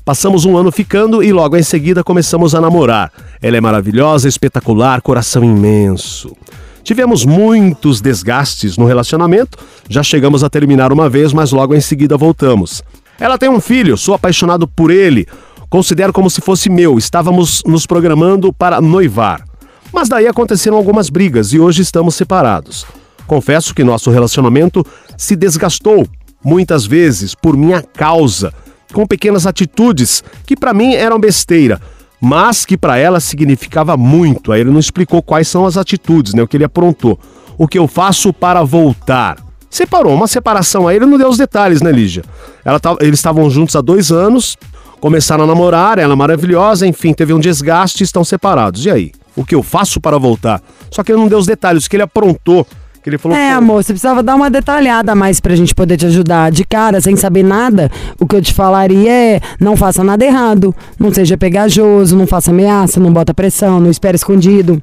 Passamos 0.04 0.44
um 0.44 0.56
ano 0.56 0.72
ficando 0.72 1.22
e 1.22 1.32
logo 1.32 1.56
em 1.56 1.62
seguida 1.62 2.02
começamos 2.02 2.56
a 2.56 2.60
namorar. 2.60 3.12
Ela 3.40 3.56
é 3.56 3.60
maravilhosa, 3.60 4.28
espetacular, 4.28 5.00
coração 5.00 5.44
imenso. 5.44 6.36
Tivemos 6.82 7.24
muitos 7.24 8.00
desgastes 8.00 8.76
no 8.76 8.86
relacionamento, 8.86 9.56
já 9.88 10.02
chegamos 10.02 10.42
a 10.42 10.50
terminar 10.50 10.92
uma 10.92 11.08
vez, 11.08 11.32
mas 11.32 11.52
logo 11.52 11.72
em 11.72 11.80
seguida 11.80 12.16
voltamos. 12.16 12.82
Ela 13.16 13.38
tem 13.38 13.48
um 13.48 13.60
filho, 13.60 13.96
sou 13.96 14.16
apaixonado 14.16 14.66
por 14.66 14.90
ele, 14.90 15.24
considero 15.70 16.12
como 16.12 16.28
se 16.28 16.40
fosse 16.40 16.68
meu, 16.68 16.98
estávamos 16.98 17.62
nos 17.64 17.86
programando 17.86 18.52
para 18.52 18.80
noivar. 18.80 19.53
Mas 19.94 20.08
daí 20.08 20.26
aconteceram 20.26 20.76
algumas 20.76 21.08
brigas 21.08 21.52
e 21.52 21.60
hoje 21.60 21.80
estamos 21.82 22.16
separados. 22.16 22.84
Confesso 23.28 23.72
que 23.72 23.84
nosso 23.84 24.10
relacionamento 24.10 24.84
se 25.16 25.36
desgastou 25.36 26.04
muitas 26.44 26.84
vezes 26.84 27.32
por 27.32 27.56
minha 27.56 27.80
causa, 27.80 28.52
com 28.92 29.06
pequenas 29.06 29.46
atitudes 29.46 30.24
que 30.44 30.56
para 30.56 30.74
mim 30.74 30.94
eram 30.94 31.18
besteira, 31.20 31.80
mas 32.20 32.66
que 32.66 32.76
para 32.76 32.98
ela 32.98 33.20
significava 33.20 33.96
muito. 33.96 34.50
Aí 34.50 34.62
ele 34.62 34.70
não 34.72 34.80
explicou 34.80 35.22
quais 35.22 35.46
são 35.46 35.64
as 35.64 35.76
atitudes, 35.76 36.34
né, 36.34 36.42
o 36.42 36.48
que 36.48 36.56
ele 36.56 36.64
aprontou. 36.64 37.16
O 37.56 37.68
que 37.68 37.78
eu 37.78 37.86
faço 37.86 38.32
para 38.32 38.64
voltar? 38.64 39.38
Separou, 39.70 40.12
uma 40.12 40.26
separação 40.26 40.88
aí, 40.88 40.96
ele 40.96 41.06
não 41.06 41.16
deu 41.16 41.28
os 41.28 41.38
detalhes, 41.38 41.80
né, 41.80 41.92
Lígia? 41.92 42.24
Ela 42.64 42.80
tava- 42.80 42.98
eles 43.00 43.20
estavam 43.20 43.48
juntos 43.48 43.76
há 43.76 43.80
dois 43.80 44.10
anos, 44.10 44.56
começaram 45.00 45.44
a 45.44 45.46
namorar, 45.46 45.98
ela 46.00 46.14
é 46.14 46.16
maravilhosa, 46.16 46.84
enfim, 46.84 47.12
teve 47.12 47.32
um 47.32 47.38
desgaste 47.38 48.02
e 48.02 48.04
estão 48.04 48.24
separados. 48.24 48.84
E 48.84 48.90
aí? 48.90 49.12
O 49.36 49.44
que 49.44 49.54
eu 49.54 49.62
faço 49.62 50.00
para 50.00 50.18
voltar? 50.18 50.60
Só 50.90 51.02
que 51.02 51.10
ele 51.12 51.18
não 51.20 51.28
deu 51.28 51.38
os 51.38 51.46
detalhes, 51.46 51.88
que 51.88 51.96
ele 51.96 52.02
aprontou. 52.02 52.66
Que 53.02 53.10
ele 53.10 53.18
falou, 53.18 53.36
É, 53.36 53.50
"Pô, 53.52 53.58
amor, 53.58 53.84
você 53.84 53.92
precisava 53.92 54.22
dar 54.22 54.34
uma 54.34 54.48
detalhada 54.48 55.12
a 55.12 55.14
mais 55.14 55.38
pra 55.38 55.54
gente 55.54 55.74
poder 55.74 55.96
te 55.98 56.06
ajudar. 56.06 56.50
De 56.50 56.64
cara, 56.64 57.00
sem 57.02 57.14
saber 57.16 57.42
nada, 57.42 57.90
o 58.18 58.26
que 58.26 58.34
eu 58.36 58.40
te 58.40 58.54
falaria 58.54 59.12
é: 59.12 59.40
não 59.60 59.76
faça 59.76 60.02
nada 60.02 60.24
errado, 60.24 60.74
não 60.98 61.12
seja 61.12 61.36
pegajoso, 61.36 62.16
não 62.16 62.26
faça 62.26 62.50
ameaça, 62.50 62.98
não 62.98 63.12
bota 63.12 63.34
pressão, 63.34 63.78
não 63.78 63.90
espere 63.90 64.16
escondido. 64.16 64.82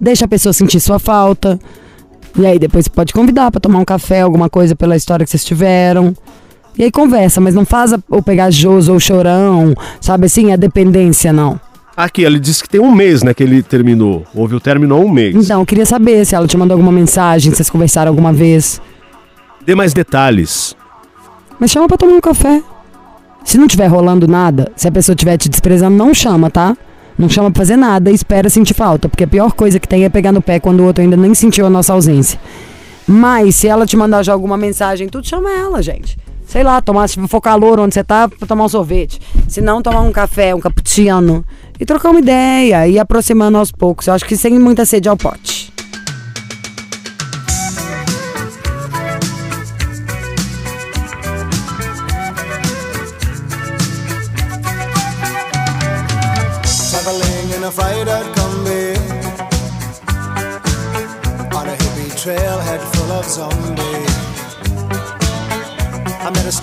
Deixa 0.00 0.24
a 0.26 0.28
pessoa 0.28 0.52
sentir 0.52 0.80
sua 0.80 0.98
falta. 0.98 1.58
E 2.36 2.44
aí 2.44 2.58
depois 2.58 2.84
você 2.84 2.90
pode 2.90 3.12
convidar 3.14 3.50
pra 3.50 3.60
tomar 3.60 3.78
um 3.78 3.84
café, 3.84 4.20
alguma 4.20 4.50
coisa 4.50 4.74
pela 4.74 4.96
história 4.96 5.24
que 5.24 5.30
vocês 5.30 5.44
tiveram. 5.44 6.14
E 6.76 6.82
aí 6.82 6.90
conversa, 6.90 7.40
mas 7.40 7.54
não 7.54 7.64
faz 7.64 7.92
o 8.10 8.20
pegajoso 8.20 8.92
ou 8.92 8.98
chorão, 8.98 9.72
sabe 10.00 10.26
assim, 10.26 10.52
a 10.52 10.56
dependência 10.56 11.32
não. 11.32 11.58
Aqui, 11.96 12.22
ele 12.22 12.40
disse 12.40 12.62
que 12.62 12.68
tem 12.68 12.80
um 12.80 12.92
mês, 12.92 13.22
né, 13.22 13.32
que 13.32 13.42
ele 13.42 13.62
terminou. 13.62 14.24
Houve 14.34 14.56
o 14.56 14.60
término 14.60 14.96
há 14.96 14.98
um 14.98 15.08
mês. 15.08 15.34
Então, 15.34 15.60
eu 15.60 15.66
queria 15.66 15.86
saber 15.86 16.24
se 16.26 16.34
ela 16.34 16.46
te 16.46 16.56
mandou 16.56 16.74
alguma 16.74 16.90
mensagem, 16.90 17.52
se 17.52 17.56
vocês 17.56 17.70
conversaram 17.70 18.10
alguma 18.10 18.32
vez. 18.32 18.80
Dê 19.64 19.74
mais 19.74 19.94
detalhes. 19.94 20.76
Mas 21.58 21.70
chama 21.70 21.86
pra 21.86 21.96
tomar 21.96 22.14
um 22.14 22.20
café. 22.20 22.62
Se 23.44 23.56
não 23.58 23.68
tiver 23.68 23.86
rolando 23.86 24.26
nada, 24.26 24.72
se 24.74 24.88
a 24.88 24.92
pessoa 24.92 25.14
estiver 25.14 25.36
te 25.36 25.48
desprezando, 25.48 25.96
não 25.96 26.12
chama, 26.12 26.50
tá? 26.50 26.76
Não 27.16 27.28
chama 27.28 27.50
pra 27.50 27.60
fazer 27.60 27.76
nada 27.76 28.10
e 28.10 28.14
espera 28.14 28.50
sentir 28.50 28.74
falta. 28.74 29.08
Porque 29.08 29.24
a 29.24 29.28
pior 29.28 29.52
coisa 29.52 29.78
que 29.78 29.86
tem 29.86 30.04
é 30.04 30.08
pegar 30.08 30.32
no 30.32 30.42
pé 30.42 30.58
quando 30.58 30.80
o 30.80 30.84
outro 30.84 31.02
ainda 31.02 31.16
nem 31.16 31.32
sentiu 31.34 31.64
a 31.64 31.70
nossa 31.70 31.92
ausência. 31.92 32.40
Mas 33.06 33.56
se 33.56 33.68
ela 33.68 33.86
te 33.86 33.96
mandar 33.96 34.22
já 34.22 34.32
alguma 34.32 34.56
mensagem, 34.56 35.08
tudo 35.08 35.26
chama 35.26 35.52
ela, 35.52 35.80
gente. 35.82 36.16
Sei 36.46 36.62
lá, 36.62 36.80
tomar, 36.80 37.08
se 37.08 37.28
for 37.28 37.40
calor 37.40 37.80
onde 37.80 37.94
você 37.94 38.04
tá, 38.04 38.28
tomar 38.46 38.64
um 38.64 38.68
sorvete. 38.68 39.20
Se 39.48 39.60
não, 39.60 39.82
tomar 39.82 40.00
um 40.00 40.12
café, 40.12 40.54
um 40.54 40.60
cappuccino. 40.60 41.44
E 41.78 41.84
trocar 41.84 42.10
uma 42.10 42.20
ideia, 42.20 42.86
e 42.86 42.98
aproximando 42.98 43.58
aos 43.58 43.72
poucos. 43.72 44.06
Eu 44.06 44.14
acho 44.14 44.24
que 44.24 44.36
sem 44.36 44.58
muita 44.58 44.84
sede 44.84 45.08
ao 45.08 45.16
pote. 45.16 45.53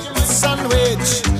sandwich. 0.00 1.33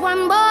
One 0.00 0.28
more 0.28 0.49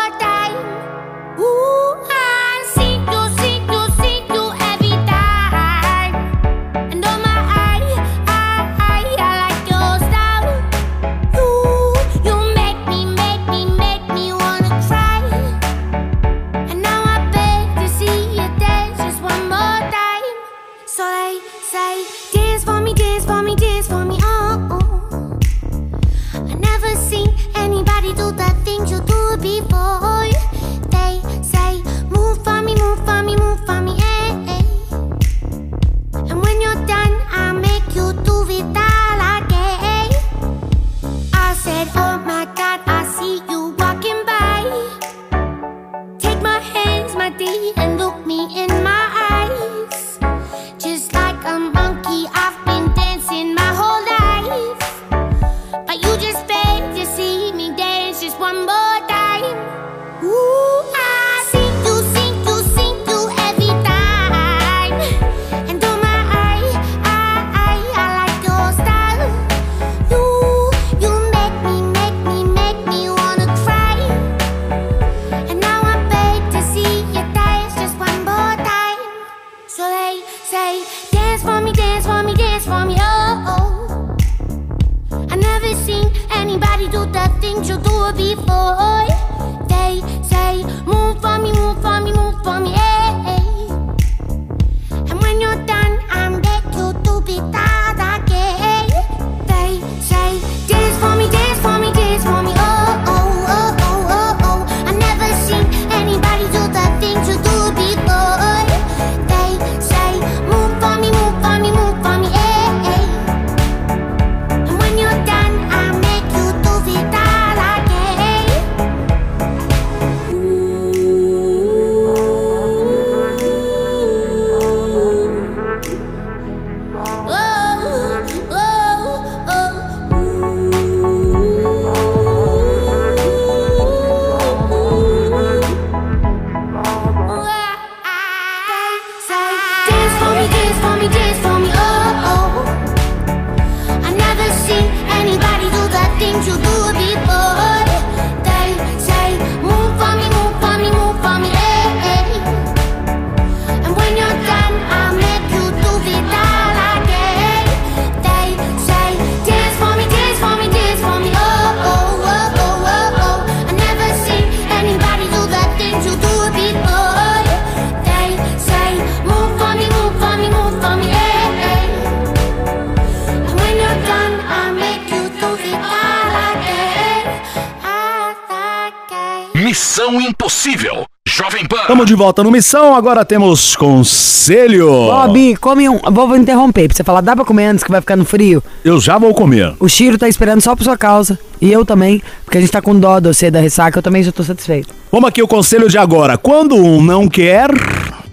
Estamos 181.89 182.06
de 182.06 182.13
volta 182.13 182.43
no 182.43 182.52
Missão, 182.52 182.93
agora 182.93 183.25
temos 183.25 183.75
conselho. 183.75 184.89
Bob, 184.89 185.56
come 185.56 185.89
um. 185.89 185.97
Vou, 185.97 186.38
interromper 186.38 186.88
pra 186.88 186.95
você 186.95 187.04
falar, 187.04 187.21
dá 187.21 187.36
pra 187.36 187.43
comer 187.43 187.65
antes 187.65 187.84
que 187.84 187.89
vai 187.89 187.99
ficar 187.99 188.15
no 188.15 188.23
frio? 188.25 188.62
Eu 188.86 189.02
já 189.02 189.17
vou 189.17 189.34
comer. 189.34 189.73
O 189.80 189.89
Chiro 189.89 190.15
tá 190.15 190.30
esperando 190.30 190.62
só 190.62 190.75
por 190.75 190.84
sua 190.84 190.95
causa. 190.95 191.39
E 191.60 191.71
eu 191.71 191.84
também, 191.84 192.21
porque 192.45 192.60
a 192.60 192.62
gente 192.62 192.69
tá 192.69 192.80
com 192.80 192.93
dó 192.93 193.19
de 193.19 193.30
você 193.30 193.49
da 193.49 193.60
ressaca, 193.60 193.97
eu 193.97 194.04
também 194.04 194.21
já 194.21 194.32
tô 194.32 194.43
satisfeito. 194.43 194.93
Vamos 195.12 195.30
aqui 195.30 195.41
o 195.41 195.47
conselho 195.47 195.89
de 195.89 195.97
agora. 195.97 196.38
Quando 196.38 196.75
um 196.75 197.02
não 197.02 197.28
quer. 197.28 197.71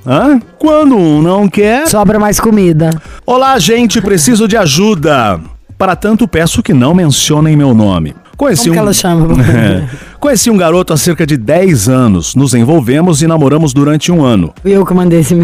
Hã? 0.07 0.39
Quando 0.59 0.95
um 0.95 1.23
não 1.23 1.49
quer. 1.49 1.89
Sobra 1.89 2.19
mais 2.19 2.39
comida. 2.39 2.91
Olá, 3.25 3.59
gente, 3.59 4.03
preciso 4.03 4.47
de 4.47 4.59
ajuda. 4.59 5.41
Para 5.79 5.97
tanto, 5.97 6.29
peço 6.29 6.63
que 6.63 6.75
não 6.75 6.95
mencionem 6.95 7.57
meu 7.57 7.73
nome. 7.73 8.15
Conheci 8.37 8.65
Como 8.65 8.73
um... 8.73 8.75
que 8.75 8.79
ela 8.79 8.93
chama? 8.93 9.29
Conheci 10.21 10.51
um 10.51 10.57
garoto 10.57 10.93
há 10.93 10.97
cerca 10.97 11.27
de 11.27 11.37
10 11.37 11.89
anos. 11.89 12.35
Nos 12.35 12.55
envolvemos 12.55 13.23
e 13.23 13.27
namoramos 13.27 13.73
durante 13.73 14.13
um 14.13 14.25
ano. 14.25 14.53
Eu 14.65 14.85
que 14.85 14.93
mandei 14.93 15.21
esse. 15.21 15.35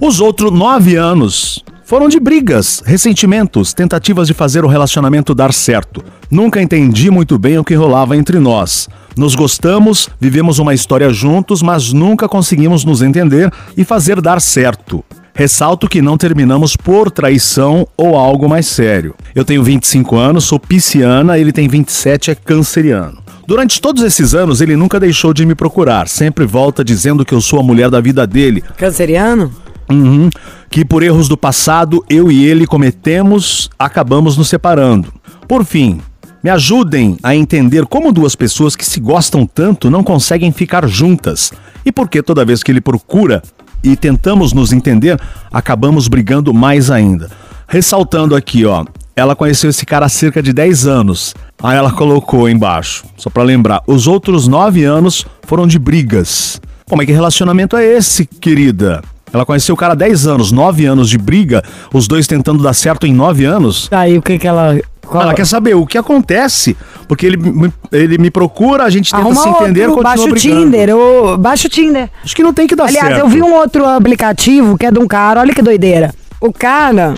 Os 0.00 0.20
outros 0.20 0.50
nove 0.50 0.96
anos 0.96 1.64
foram 1.84 2.08
de 2.08 2.18
brigas, 2.18 2.82
ressentimentos, 2.84 3.72
tentativas 3.72 4.26
de 4.26 4.34
fazer 4.34 4.64
o 4.64 4.68
relacionamento 4.68 5.34
dar 5.34 5.52
certo. 5.52 6.02
Nunca 6.30 6.60
entendi 6.60 7.10
muito 7.10 7.38
bem 7.38 7.58
o 7.58 7.64
que 7.64 7.74
rolava 7.74 8.16
entre 8.16 8.38
nós. 8.38 8.88
Nos 9.16 9.34
gostamos, 9.34 10.08
vivemos 10.18 10.58
uma 10.58 10.74
história 10.74 11.10
juntos, 11.10 11.62
mas 11.62 11.92
nunca 11.92 12.28
conseguimos 12.28 12.84
nos 12.84 13.02
entender 13.02 13.52
e 13.76 13.84
fazer 13.84 14.20
dar 14.20 14.40
certo. 14.40 15.04
Ressalto 15.36 15.88
que 15.88 16.00
não 16.00 16.16
terminamos 16.16 16.76
por 16.76 17.10
traição 17.10 17.88
ou 17.96 18.16
algo 18.16 18.48
mais 18.48 18.66
sério. 18.66 19.16
Eu 19.34 19.44
tenho 19.44 19.64
25 19.64 20.16
anos, 20.16 20.44
sou 20.44 20.60
pisciana, 20.60 21.36
ele 21.36 21.50
tem 21.50 21.66
27, 21.66 22.30
é 22.30 22.36
canceriano. 22.36 23.18
Durante 23.44 23.80
todos 23.80 24.04
esses 24.04 24.32
anos, 24.32 24.60
ele 24.60 24.76
nunca 24.76 25.00
deixou 25.00 25.34
de 25.34 25.44
me 25.44 25.56
procurar. 25.56 26.06
Sempre 26.06 26.46
volta 26.46 26.84
dizendo 26.84 27.24
que 27.24 27.34
eu 27.34 27.40
sou 27.40 27.58
a 27.58 27.64
mulher 27.64 27.90
da 27.90 28.00
vida 28.00 28.24
dele. 28.28 28.62
Canceriano? 28.76 29.52
Uhum. 29.90 30.30
Que 30.70 30.84
por 30.84 31.02
erros 31.02 31.26
do 31.26 31.36
passado, 31.36 32.04
eu 32.08 32.30
e 32.30 32.46
ele 32.46 32.64
cometemos, 32.64 33.68
acabamos 33.76 34.36
nos 34.36 34.48
separando. 34.48 35.12
Por 35.48 35.64
fim, 35.64 36.00
me 36.44 36.48
ajudem 36.48 37.16
a 37.24 37.34
entender 37.34 37.86
como 37.86 38.12
duas 38.12 38.36
pessoas 38.36 38.76
que 38.76 38.86
se 38.86 39.00
gostam 39.00 39.44
tanto 39.46 39.90
não 39.90 40.04
conseguem 40.04 40.52
ficar 40.52 40.86
juntas. 40.86 41.52
E 41.84 41.90
por 41.90 42.08
que 42.08 42.22
toda 42.22 42.44
vez 42.44 42.62
que 42.62 42.70
ele 42.70 42.80
procura 42.80 43.42
e 43.84 43.94
tentamos 43.94 44.52
nos 44.52 44.72
entender, 44.72 45.20
acabamos 45.52 46.08
brigando 46.08 46.52
mais 46.52 46.90
ainda. 46.90 47.30
Ressaltando 47.68 48.34
aqui, 48.34 48.64
ó, 48.64 48.84
ela 49.14 49.36
conheceu 49.36 49.70
esse 49.70 49.86
cara 49.86 50.06
há 50.06 50.08
cerca 50.08 50.42
de 50.42 50.52
10 50.52 50.86
anos. 50.86 51.34
Aí 51.62 51.76
ela 51.76 51.92
colocou 51.92 52.48
embaixo, 52.48 53.04
só 53.16 53.30
pra 53.30 53.42
lembrar, 53.42 53.82
os 53.86 54.06
outros 54.06 54.48
9 54.48 54.82
anos 54.84 55.26
foram 55.42 55.66
de 55.66 55.78
brigas. 55.78 56.60
Pô, 56.86 56.96
mas 56.96 57.06
que 57.06 57.12
relacionamento 57.12 57.76
é 57.76 57.84
esse, 57.84 58.26
querida? 58.26 59.02
Ela 59.34 59.44
conheceu 59.44 59.74
o 59.74 59.78
cara 59.78 59.92
há 59.92 59.96
10 59.96 60.26
anos, 60.26 60.52
9 60.52 60.86
anos 60.86 61.10
de 61.10 61.18
briga, 61.18 61.62
os 61.92 62.06
dois 62.06 62.26
tentando 62.26 62.62
dar 62.62 62.72
certo 62.72 63.06
em 63.06 63.12
9 63.12 63.44
anos. 63.44 63.88
Aí 63.90 64.16
o 64.16 64.22
que 64.22 64.38
que 64.38 64.46
ela. 64.46 64.78
qual- 65.06 65.24
Ela 65.24 65.34
quer 65.34 65.44
saber 65.46 65.74
o 65.74 65.84
que 65.86 65.98
acontece, 65.98 66.76
porque 67.08 67.26
ele, 67.26 67.36
me- 67.36 67.72
ele 67.92 68.16
me 68.16 68.30
procura, 68.30 68.84
a 68.84 68.90
gente 68.90 69.10
tenta 69.10 69.22
Arruma 69.22 69.42
se 69.42 69.48
entender, 69.48 69.88
outro, 69.88 70.02
continua 70.04 70.26
baixa 70.28 70.30
o. 70.30 70.34
Tinder, 70.64 70.96
ou 70.96 71.36
baixa 71.38 71.66
o 71.66 71.70
Tinder. 71.70 72.08
Acho 72.24 72.34
que 72.36 72.42
não 72.42 72.54
tem 72.54 72.66
que 72.66 72.76
dar 72.76 72.84
Aliás, 72.84 73.06
certo. 73.08 73.20
eu 73.20 73.28
vi 73.28 73.42
um 73.42 73.52
outro 73.54 73.84
aplicativo 73.84 74.78
que 74.78 74.86
é 74.86 74.90
de 74.90 74.98
um 74.98 75.06
cara, 75.06 75.40
olha 75.40 75.52
que 75.54 75.60
doideira. 75.62 76.14
O 76.40 76.52
cara 76.52 77.14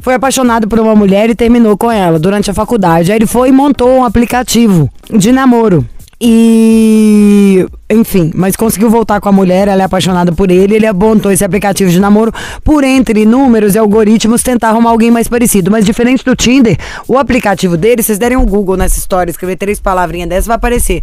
foi 0.00 0.14
apaixonado 0.14 0.68
por 0.68 0.78
uma 0.78 0.94
mulher 0.94 1.28
e 1.28 1.34
terminou 1.34 1.76
com 1.76 1.90
ela 1.90 2.18
durante 2.18 2.50
a 2.50 2.54
faculdade. 2.54 3.10
Aí 3.10 3.18
ele 3.18 3.26
foi 3.26 3.48
e 3.48 3.52
montou 3.52 3.90
um 3.98 4.04
aplicativo 4.04 4.88
de 5.12 5.32
namoro. 5.32 5.84
E. 6.20 7.64
Enfim, 7.90 8.32
mas 8.34 8.56
conseguiu 8.56 8.90
voltar 8.90 9.20
com 9.20 9.28
a 9.28 9.32
mulher, 9.32 9.68
ela 9.68 9.82
é 9.82 9.84
apaixonada 9.84 10.32
por 10.32 10.50
ele, 10.50 10.74
ele 10.74 10.92
montou 10.92 11.30
esse 11.30 11.44
aplicativo 11.44 11.90
de 11.90 12.00
namoro 12.00 12.32
por 12.64 12.84
entre 12.84 13.24
números 13.24 13.74
e 13.74 13.78
algoritmos 13.78 14.42
tentar 14.42 14.70
arrumar 14.70 14.90
alguém 14.90 15.10
mais 15.10 15.28
parecido. 15.28 15.70
Mas 15.70 15.86
diferente 15.86 16.24
do 16.24 16.34
Tinder, 16.34 16.76
o 17.06 17.16
aplicativo 17.16 17.76
dele, 17.76 18.02
vocês 18.02 18.18
derem 18.18 18.36
um 18.36 18.44
Google 18.44 18.76
nessa 18.76 18.98
história, 18.98 19.30
escrever 19.30 19.56
três 19.56 19.80
palavrinhas 19.80 20.28
dessas, 20.28 20.46
vai 20.46 20.56
aparecer. 20.56 21.02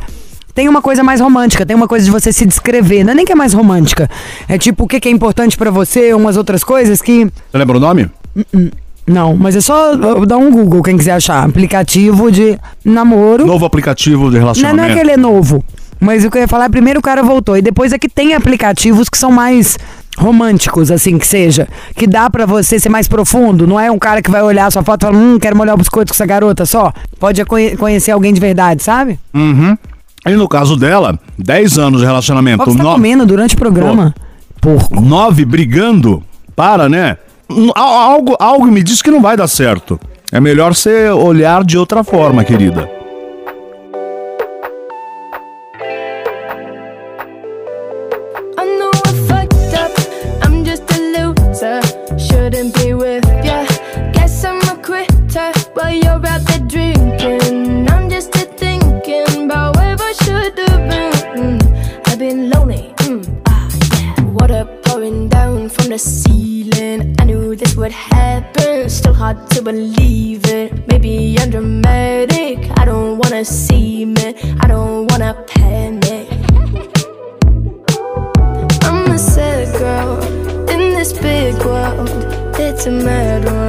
Tem 0.54 0.70
uma 0.70 0.82
coisa 0.82 1.04
mais 1.04 1.20
romântica, 1.20 1.66
tem 1.66 1.76
uma 1.76 1.88
coisa 1.88 2.06
de 2.06 2.12
você 2.12 2.32
se 2.32 2.46
descrever. 2.46 3.04
Não 3.04 3.12
é 3.12 3.16
nem 3.16 3.26
que 3.26 3.32
é 3.32 3.36
mais 3.36 3.54
romântica. 3.54 4.10
É 4.48 4.58
tipo 4.58 4.84
o 4.84 4.88
que, 4.88 5.00
que 5.00 5.10
é 5.10 5.12
importante 5.12 5.58
pra 5.58 5.72
você, 5.72 6.14
umas 6.14 6.38
outras 6.38 6.64
coisas 6.64 7.02
que. 7.02 7.26
Você 7.26 7.58
lembra 7.58 7.78
o 7.78 7.80
nome? 7.80 8.10
Não, 9.08 9.36
mas 9.36 9.56
é 9.56 9.62
só 9.62 9.96
dar 10.26 10.38
um 10.38 10.52
Google, 10.52 10.82
quem 10.82 10.98
quiser 10.98 11.12
achar. 11.14 11.44
Aplicativo 11.44 12.32
de 12.32 12.58
namoro. 12.84 13.46
Novo 13.46 13.66
aplicativo 13.66 14.26
de 14.30 14.36
Não, 14.36 14.42
relacionamento. 14.42 14.78
não 14.78 14.84
é 14.90 14.94
que 14.94 15.00
ele 15.00 15.12
é 15.12 15.18
novo. 15.18 15.64
Mas 16.00 16.26
o 16.26 16.32
que 16.32 16.38
eu 16.38 16.42
ia 16.42 16.48
falar, 16.48 16.70
primeiro 16.70 17.00
o 17.00 17.04
cara 17.04 17.22
voltou. 17.24 17.56
E 17.58 17.62
depois 17.62 17.94
é 17.94 17.98
que 18.00 18.10
tem 18.10 18.34
aplicativos 18.34 19.08
que 19.08 19.18
são 19.18 19.32
mais 19.32 19.78
românticos, 20.18 20.90
assim, 20.92 21.18
que 21.18 21.28
seja. 21.28 21.68
Que 21.96 22.08
dá 22.08 22.30
pra 22.30 22.46
você 22.46 22.80
ser 22.80 22.90
mais 22.90 23.08
profundo. 23.08 23.68
Não 23.68 23.80
é 23.80 23.90
um 23.92 23.98
cara 24.00 24.22
que 24.22 24.30
vai 24.32 24.42
olhar 24.42 24.66
a 24.66 24.72
sua 24.72 24.84
foto 24.84 25.04
e 25.04 25.06
falar, 25.08 25.18
hum, 25.18 25.38
quero 25.40 25.56
molhar 25.56 25.76
o 25.76 25.78
biscoito 25.78 26.12
com 26.12 26.16
essa 26.16 26.26
garota 26.26 26.66
só. 26.66 26.92
Pode 27.20 27.44
conhe- 27.46 27.78
conhecer 27.78 28.12
alguém 28.12 28.34
de 28.34 28.40
verdade, 28.40 28.82
sabe? 28.84 29.20
Uhum. 29.34 29.78
E 30.28 30.32
no 30.32 30.48
caso 30.48 30.76
dela, 30.76 31.20
10 31.38 31.78
anos 31.78 32.02
de 32.02 32.06
relacionamento. 32.08 32.66
Você 32.66 32.78
tá 32.78 32.84
no- 32.84 32.92
comendo 32.94 33.26
durante 33.26 33.56
o 33.56 33.58
programa? 33.58 34.14
Porco. 34.60 35.00
Nove 35.00 35.46
brigando. 35.46 36.24
Para, 36.56 36.88
né? 36.90 37.18
Algo, 37.76 38.36
algo 38.40 38.66
me 38.66 38.82
diz 38.82 39.02
que 39.02 39.12
não 39.12 39.22
vai 39.22 39.38
dar 39.38 39.48
certo. 39.48 40.00
É 40.32 40.40
melhor 40.40 40.74
você 40.74 41.10
olhar 41.10 41.64
de 41.64 41.78
outra 41.78 42.04
forma, 42.04 42.44
querida. 42.44 42.90
Fucked 64.46 64.62
up. 64.62 64.85
pouring 64.96 65.28
down 65.28 65.68
from 65.68 65.90
the 65.90 66.00
ceiling. 66.00 67.14
I 67.20 67.26
knew 67.26 67.54
this 67.54 67.76
would 67.76 67.92
happen, 67.92 68.90
still 68.90 69.14
hard 69.14 69.50
to 69.50 69.62
believe 69.62 70.46
it. 70.46 70.88
Maybe 70.88 71.36
I'm 71.38 71.50
dramatic, 71.50 72.58
I 72.80 72.86
don't 72.86 73.18
wanna 73.18 73.44
see 73.44 74.04
it. 74.26 74.34
I 74.64 74.68
don't 74.68 75.12
wanna 75.12 75.34
panic. 75.48 76.30
I'm 78.88 79.12
a 79.12 79.20
sad 79.20 79.68
girl, 79.78 80.24
in 80.74 80.82
this 80.98 81.12
big 81.12 81.56
world. 81.66 82.10
It's 82.58 82.86
a 82.86 82.92
mad 82.92 83.44
world 83.44 83.65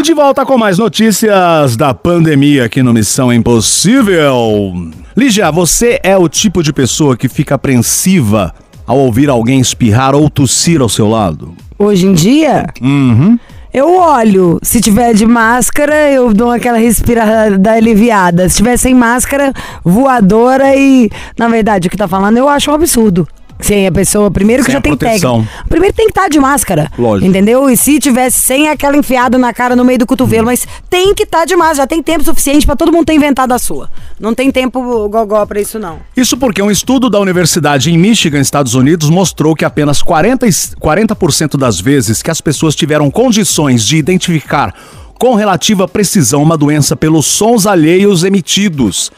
E 0.00 0.02
de 0.02 0.14
volta 0.14 0.46
com 0.46 0.56
mais 0.56 0.78
notícias 0.78 1.76
da 1.76 1.92
pandemia 1.92 2.64
aqui 2.64 2.82
no 2.82 2.90
Missão 2.90 3.30
Impossível. 3.30 4.72
Lígia, 5.14 5.50
você 5.50 6.00
é 6.02 6.16
o 6.16 6.26
tipo 6.26 6.62
de 6.62 6.72
pessoa 6.72 7.18
que 7.18 7.28
fica 7.28 7.56
apreensiva 7.56 8.54
ao 8.86 8.96
ouvir 8.96 9.28
alguém 9.28 9.60
espirrar 9.60 10.14
ou 10.14 10.30
tossir 10.30 10.80
ao 10.80 10.88
seu 10.88 11.06
lado? 11.06 11.54
Hoje 11.78 12.06
em 12.06 12.14
dia, 12.14 12.68
Uhum. 12.80 13.38
eu 13.74 13.94
olho. 13.98 14.58
Se 14.62 14.80
tiver 14.80 15.12
de 15.12 15.26
máscara, 15.26 16.10
eu 16.10 16.32
dou 16.32 16.50
aquela 16.50 16.78
respirada 16.78 17.70
aliviada. 17.72 18.48
Se 18.48 18.56
tiver 18.56 18.78
sem 18.78 18.94
máscara, 18.94 19.52
voadora 19.84 20.74
e. 20.76 21.10
Na 21.38 21.46
verdade, 21.46 21.88
o 21.88 21.90
que 21.90 21.96
tá 21.98 22.08
falando 22.08 22.38
eu 22.38 22.48
acho 22.48 22.70
um 22.70 22.74
absurdo. 22.74 23.28
Sem 23.60 23.86
a 23.86 23.92
pessoa, 23.92 24.30
primeiro 24.30 24.62
que 24.62 24.66
Sem 24.70 24.74
já 24.74 24.80
tem 24.80 24.96
proteção. 24.96 25.42
técnica. 25.42 25.64
Primeiro 25.68 25.94
tem 25.94 26.06
que 26.06 26.12
estar 26.12 26.28
de 26.28 26.38
máscara. 26.40 26.90
Lógico. 26.98 27.28
Entendeu? 27.28 27.68
E 27.70 27.76
se 27.76 27.98
tivesse 27.98 28.38
sem 28.38 28.68
aquela 28.68 28.96
enfiada 28.96 29.36
na 29.38 29.52
cara 29.52 29.76
no 29.76 29.84
meio 29.84 29.98
do 29.98 30.06
cotovelo, 30.06 30.46
mas 30.46 30.66
tem 30.88 31.14
que 31.14 31.22
estar 31.24 31.44
de 31.44 31.54
máscara. 31.56 31.76
Já 31.76 31.86
tem 31.86 32.02
tempo 32.02 32.24
suficiente 32.24 32.66
pra 32.66 32.74
todo 32.76 32.92
mundo 32.92 33.06
ter 33.06 33.14
inventado 33.14 33.52
a 33.52 33.58
sua. 33.58 33.88
Não 34.18 34.34
tem 34.34 34.50
tempo 34.50 34.80
gogó 35.08 35.44
pra 35.46 35.60
isso, 35.60 35.78
não. 35.78 35.98
Isso 36.16 36.36
porque 36.36 36.60
um 36.62 36.70
estudo 36.70 37.08
da 37.08 37.18
Universidade 37.20 37.90
em 37.90 37.98
Michigan, 37.98 38.40
Estados 38.40 38.74
Unidos, 38.74 39.08
mostrou 39.08 39.54
que 39.54 39.64
apenas 39.64 40.02
40, 40.02 40.46
e- 40.46 40.50
40% 40.80 41.56
das 41.56 41.80
vezes 41.80 42.22
que 42.22 42.30
as 42.30 42.40
pessoas 42.40 42.74
tiveram 42.74 43.10
condições 43.10 43.84
de 43.86 43.96
identificar 43.96 44.74
com 45.18 45.34
relativa 45.34 45.86
precisão 45.86 46.42
uma 46.42 46.56
doença 46.56 46.96
pelos 46.96 47.26
sons 47.26 47.66
alheios 47.66 48.24
emitidos. 48.24 49.10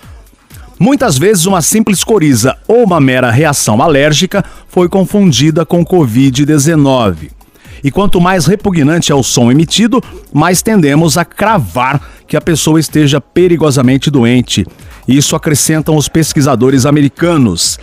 Muitas 0.83 1.16
vezes 1.16 1.47
uma 1.47 1.62
simples 1.62 2.03
coriza 2.03 2.57
ou 2.66 2.83
uma 2.83 2.99
mera 2.99 3.31
reação 3.31 3.81
alérgica 3.81 4.45
foi 4.66 4.88
confundida 4.88 5.64
com 5.64 5.87
Covid-19. 5.87 7.31
E 7.85 7.90
quanto 7.92 8.21
mais 8.21 8.47
repugnante 8.47 9.12
é 9.12 9.14
o 9.14 9.23
som 9.23 9.49
emitido, 9.49 10.03
mais 10.33 10.61
tendemos 10.61 11.16
a 11.16 11.25
cravar 11.25 12.03
que 12.27 12.37
a 12.37 12.40
pessoa 12.40 12.81
esteja 12.81 13.21
perigosamente 13.21 14.11
doente. 14.11 14.66
Isso 15.07 15.37
acrescentam 15.37 15.97
os 15.97 16.09
pesquisadores 16.09 16.85
americanos. 16.85 17.79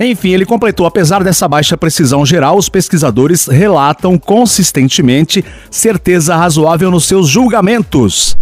Enfim, 0.00 0.30
ele 0.30 0.46
completou: 0.46 0.86
apesar 0.86 1.22
dessa 1.22 1.46
baixa 1.46 1.76
precisão 1.76 2.24
geral, 2.24 2.56
os 2.56 2.70
pesquisadores 2.70 3.48
relatam 3.48 4.16
consistentemente 4.16 5.44
certeza 5.70 6.34
razoável 6.34 6.90
nos 6.90 7.04
seus 7.04 7.28
julgamentos. 7.28 8.34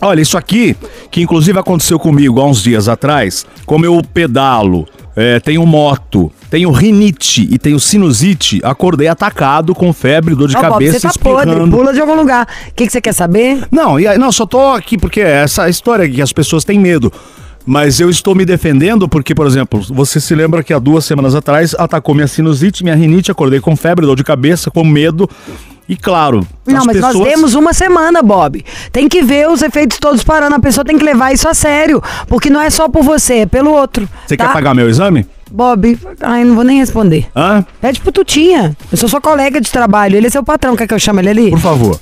Olha, 0.00 0.20
isso 0.20 0.38
aqui, 0.38 0.76
que 1.10 1.20
inclusive 1.20 1.58
aconteceu 1.58 1.98
comigo 1.98 2.40
há 2.40 2.46
uns 2.46 2.62
dias 2.62 2.88
atrás, 2.88 3.44
como 3.66 3.84
eu 3.84 4.00
pedalo, 4.14 4.86
é, 5.14 5.38
tenho 5.40 5.64
moto, 5.66 6.32
tenho 6.48 6.70
rinite 6.70 7.46
e 7.50 7.58
tenho 7.58 7.78
sinusite, 7.78 8.60
acordei 8.64 9.08
atacado 9.08 9.74
com 9.74 9.92
febre, 9.92 10.34
dor 10.34 10.48
de 10.48 10.56
Ó, 10.56 10.60
Bob, 10.60 10.72
cabeça, 10.72 11.00
você 11.00 11.18
tá 11.18 11.22
podre, 11.22 11.70
pula 11.70 11.92
de 11.92 12.00
algum 12.00 12.14
lugar. 12.14 12.48
O 12.68 12.74
que, 12.74 12.86
que 12.86 12.92
você 12.92 13.00
quer 13.00 13.12
saber? 13.12 13.66
Não, 13.70 14.00
e 14.00 14.08
aí, 14.08 14.16
não, 14.16 14.32
só 14.32 14.46
tô 14.46 14.72
aqui 14.72 14.96
porque 14.96 15.20
é 15.20 15.42
essa 15.42 15.68
história 15.68 16.08
que 16.08 16.22
as 16.22 16.32
pessoas 16.32 16.64
têm 16.64 16.78
medo. 16.78 17.12
Mas 17.66 18.00
eu 18.00 18.08
estou 18.08 18.34
me 18.34 18.46
defendendo 18.46 19.06
porque, 19.06 19.34
por 19.34 19.46
exemplo, 19.46 19.80
você 19.90 20.18
se 20.18 20.34
lembra 20.34 20.62
que 20.62 20.72
há 20.72 20.78
duas 20.78 21.04
semanas 21.04 21.34
atrás 21.34 21.74
atacou 21.78 22.14
minha 22.14 22.26
sinusite, 22.26 22.82
minha 22.82 22.96
rinite, 22.96 23.30
acordei 23.30 23.60
com 23.60 23.76
febre, 23.76 24.06
dor 24.06 24.16
de 24.16 24.24
cabeça, 24.24 24.70
com 24.70 24.82
medo. 24.82 25.28
E 25.90 25.96
claro, 25.96 26.46
Não, 26.64 26.78
as 26.78 26.86
mas 26.86 27.00
nós 27.00 27.12
pessoas... 27.14 27.28
temos 27.28 27.54
uma 27.56 27.72
semana, 27.72 28.22
Bob. 28.22 28.64
Tem 28.92 29.08
que 29.08 29.22
ver 29.22 29.48
os 29.48 29.60
efeitos 29.60 29.98
todos 29.98 30.22
parando. 30.22 30.54
A 30.54 30.60
pessoa 30.60 30.84
tem 30.84 30.96
que 30.96 31.04
levar 31.04 31.32
isso 31.32 31.48
a 31.48 31.52
sério. 31.52 32.00
Porque 32.28 32.48
não 32.48 32.60
é 32.60 32.70
só 32.70 32.88
por 32.88 33.02
você, 33.02 33.38
é 33.38 33.46
pelo 33.46 33.72
outro. 33.72 34.08
Você 34.24 34.36
tá? 34.36 34.46
quer 34.46 34.52
pagar 34.52 34.72
meu 34.72 34.88
exame? 34.88 35.26
Bob, 35.50 35.98
ai, 36.20 36.44
não 36.44 36.54
vou 36.54 36.62
nem 36.62 36.78
responder. 36.78 37.26
Hã? 37.34 37.66
Pede 37.80 38.00
pro 38.00 38.12
Tutinha. 38.12 38.76
Eu 38.92 38.96
sou 38.96 39.08
sua 39.08 39.20
colega 39.20 39.60
de 39.60 39.68
trabalho. 39.68 40.16
Ele 40.16 40.28
é 40.28 40.30
seu 40.30 40.44
patrão. 40.44 40.76
Quer 40.76 40.86
que 40.86 40.94
eu 40.94 40.98
chame 41.00 41.22
ele 41.22 41.30
ali? 41.30 41.50
Por 41.50 41.58
favor. 41.58 41.98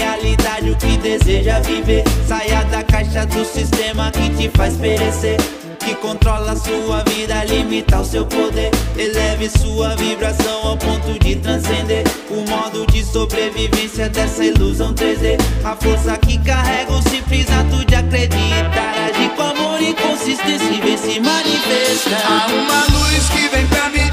Realidade, 0.00 0.70
o 0.70 0.76
que 0.76 0.96
deseja 0.96 1.60
viver. 1.60 2.04
Saia 2.26 2.64
da 2.64 2.82
caixa 2.82 3.26
do 3.26 3.44
sistema 3.44 4.10
que 4.10 4.30
te 4.30 4.50
faz 4.56 4.76
perecer. 4.76 5.36
Que 5.78 5.94
controla 5.94 6.56
sua 6.56 7.02
vida, 7.04 7.44
limita 7.44 8.00
o 8.00 8.04
seu 8.04 8.26
poder. 8.26 8.70
Eleve 8.96 9.48
sua 9.48 9.96
vibração 9.96 10.68
ao 10.68 10.76
ponto 10.76 11.18
de 11.18 11.36
transcender 11.36 12.04
o 12.30 12.48
modo 12.48 12.86
de 12.86 13.02
sobrevivência 13.04 14.08
dessa 14.08 14.44
ilusão 14.44 14.94
3D. 14.94 15.38
A 15.64 15.74
força 15.76 16.16
que 16.18 16.38
carrega 16.38 16.92
o 16.92 17.02
simples 17.02 17.46
ato 17.50 17.84
de 17.86 17.94
acreditar. 17.94 18.94
Agir 19.08 19.30
com 19.30 19.42
amor 19.42 19.80
e 19.80 19.94
consistência 19.94 20.70
e 20.70 20.80
vem 20.80 20.96
se 20.96 21.20
manifestar. 21.20 22.26
Há 22.26 22.46
uma 22.46 22.98
luz 22.98 23.28
que 23.30 23.48
vem 23.48 23.66
pra 23.66 23.88
me 23.88 24.09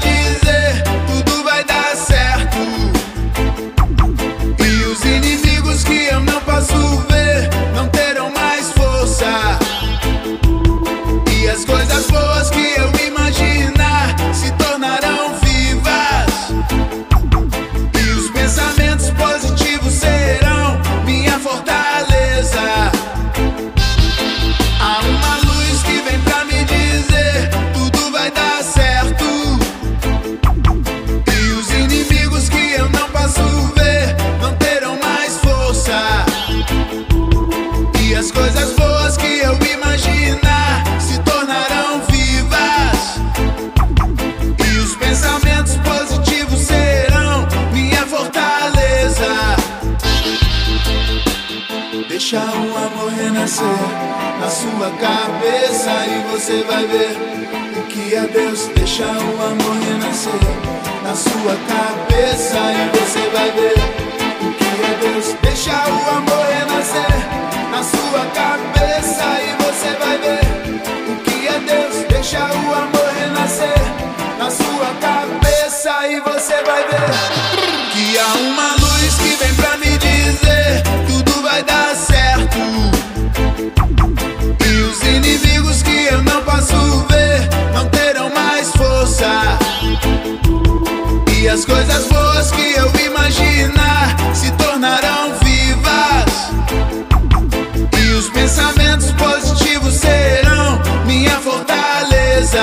sua 54.58 54.90
cabeça 54.90 55.90
e 56.06 56.32
você 56.32 56.64
vai 56.64 56.86
ver 56.86 57.16
o 57.76 57.82
que 57.84 58.14
é 58.14 58.22
Deus 58.22 58.68
deixa 58.74 59.04
o 59.04 59.42
amor 59.42 59.76
renascer 59.86 60.40
na 61.04 61.14
sua 61.14 61.56
cabeça 61.68 62.58
e 62.72 62.98
você 62.98 63.28
vai 63.30 63.50
ver 63.52 63.74
o 64.42 64.52
que 64.52 64.64
é 64.64 64.98
Deus 65.00 65.36
deixa 65.42 65.72
o 65.72 66.16
amor 66.16 66.46
renascer 66.46 67.12
na 67.70 67.82
sua 67.82 68.26
cabeça 68.34 69.24
e 69.42 69.62
você 69.62 69.90
vai 69.98 70.18
ver 70.18 71.12
o 71.12 71.16
que 71.22 71.48
é 71.48 71.58
Deus 71.60 72.04
deixa 72.08 72.38
o 72.38 72.74
amor 72.74 73.12
renascer 73.20 73.78
na 74.38 74.50
sua 74.50 74.94
cabeça 75.00 76.08
e 76.08 76.20
você 76.20 76.62
vai 76.62 76.82
ver 76.84 77.37
E 91.48 91.50
as 91.50 91.64
coisas 91.64 92.06
boas 92.08 92.50
que 92.50 92.74
eu 92.74 93.06
imaginar 93.06 94.14
se 94.34 94.52
tornarão 94.52 95.32
vivas. 95.42 96.52
E 97.98 98.12
os 98.12 98.28
pensamentos 98.28 99.10
positivos 99.12 99.94
serão 99.94 100.78
minha 101.06 101.30
fortaleza. 101.40 102.60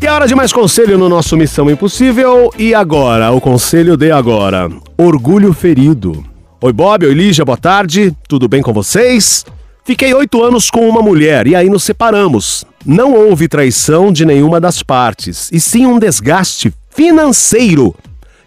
E 0.00 0.06
é 0.06 0.12
hora 0.12 0.28
de 0.28 0.34
mais 0.36 0.52
conselho 0.52 0.96
no 0.96 1.08
nosso 1.08 1.36
Missão 1.36 1.68
Impossível. 1.68 2.52
E 2.56 2.76
agora, 2.76 3.32
o 3.32 3.40
conselho 3.40 3.96
de 3.96 4.12
agora: 4.12 4.70
Orgulho 4.96 5.52
ferido. 5.52 6.24
Oi, 6.60 6.72
Bob, 6.72 7.04
oi, 7.04 7.14
Lígia, 7.14 7.44
boa 7.44 7.58
tarde. 7.58 8.14
Tudo 8.28 8.46
bem 8.46 8.62
com 8.62 8.72
vocês? 8.72 9.44
Fiquei 9.88 10.12
oito 10.12 10.44
anos 10.44 10.70
com 10.70 10.86
uma 10.86 11.00
mulher 11.00 11.46
e 11.46 11.56
aí 11.56 11.70
nos 11.70 11.82
separamos. 11.82 12.62
Não 12.84 13.14
houve 13.14 13.48
traição 13.48 14.12
de 14.12 14.26
nenhuma 14.26 14.60
das 14.60 14.82
partes, 14.82 15.48
e 15.50 15.58
sim 15.58 15.86
um 15.86 15.98
desgaste 15.98 16.74
financeiro. 16.90 17.94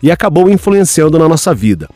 E 0.04 0.12
acabou 0.12 0.48
influenciando 0.48 1.18
na 1.18 1.28
nossa 1.28 1.52
vida. 1.52 1.90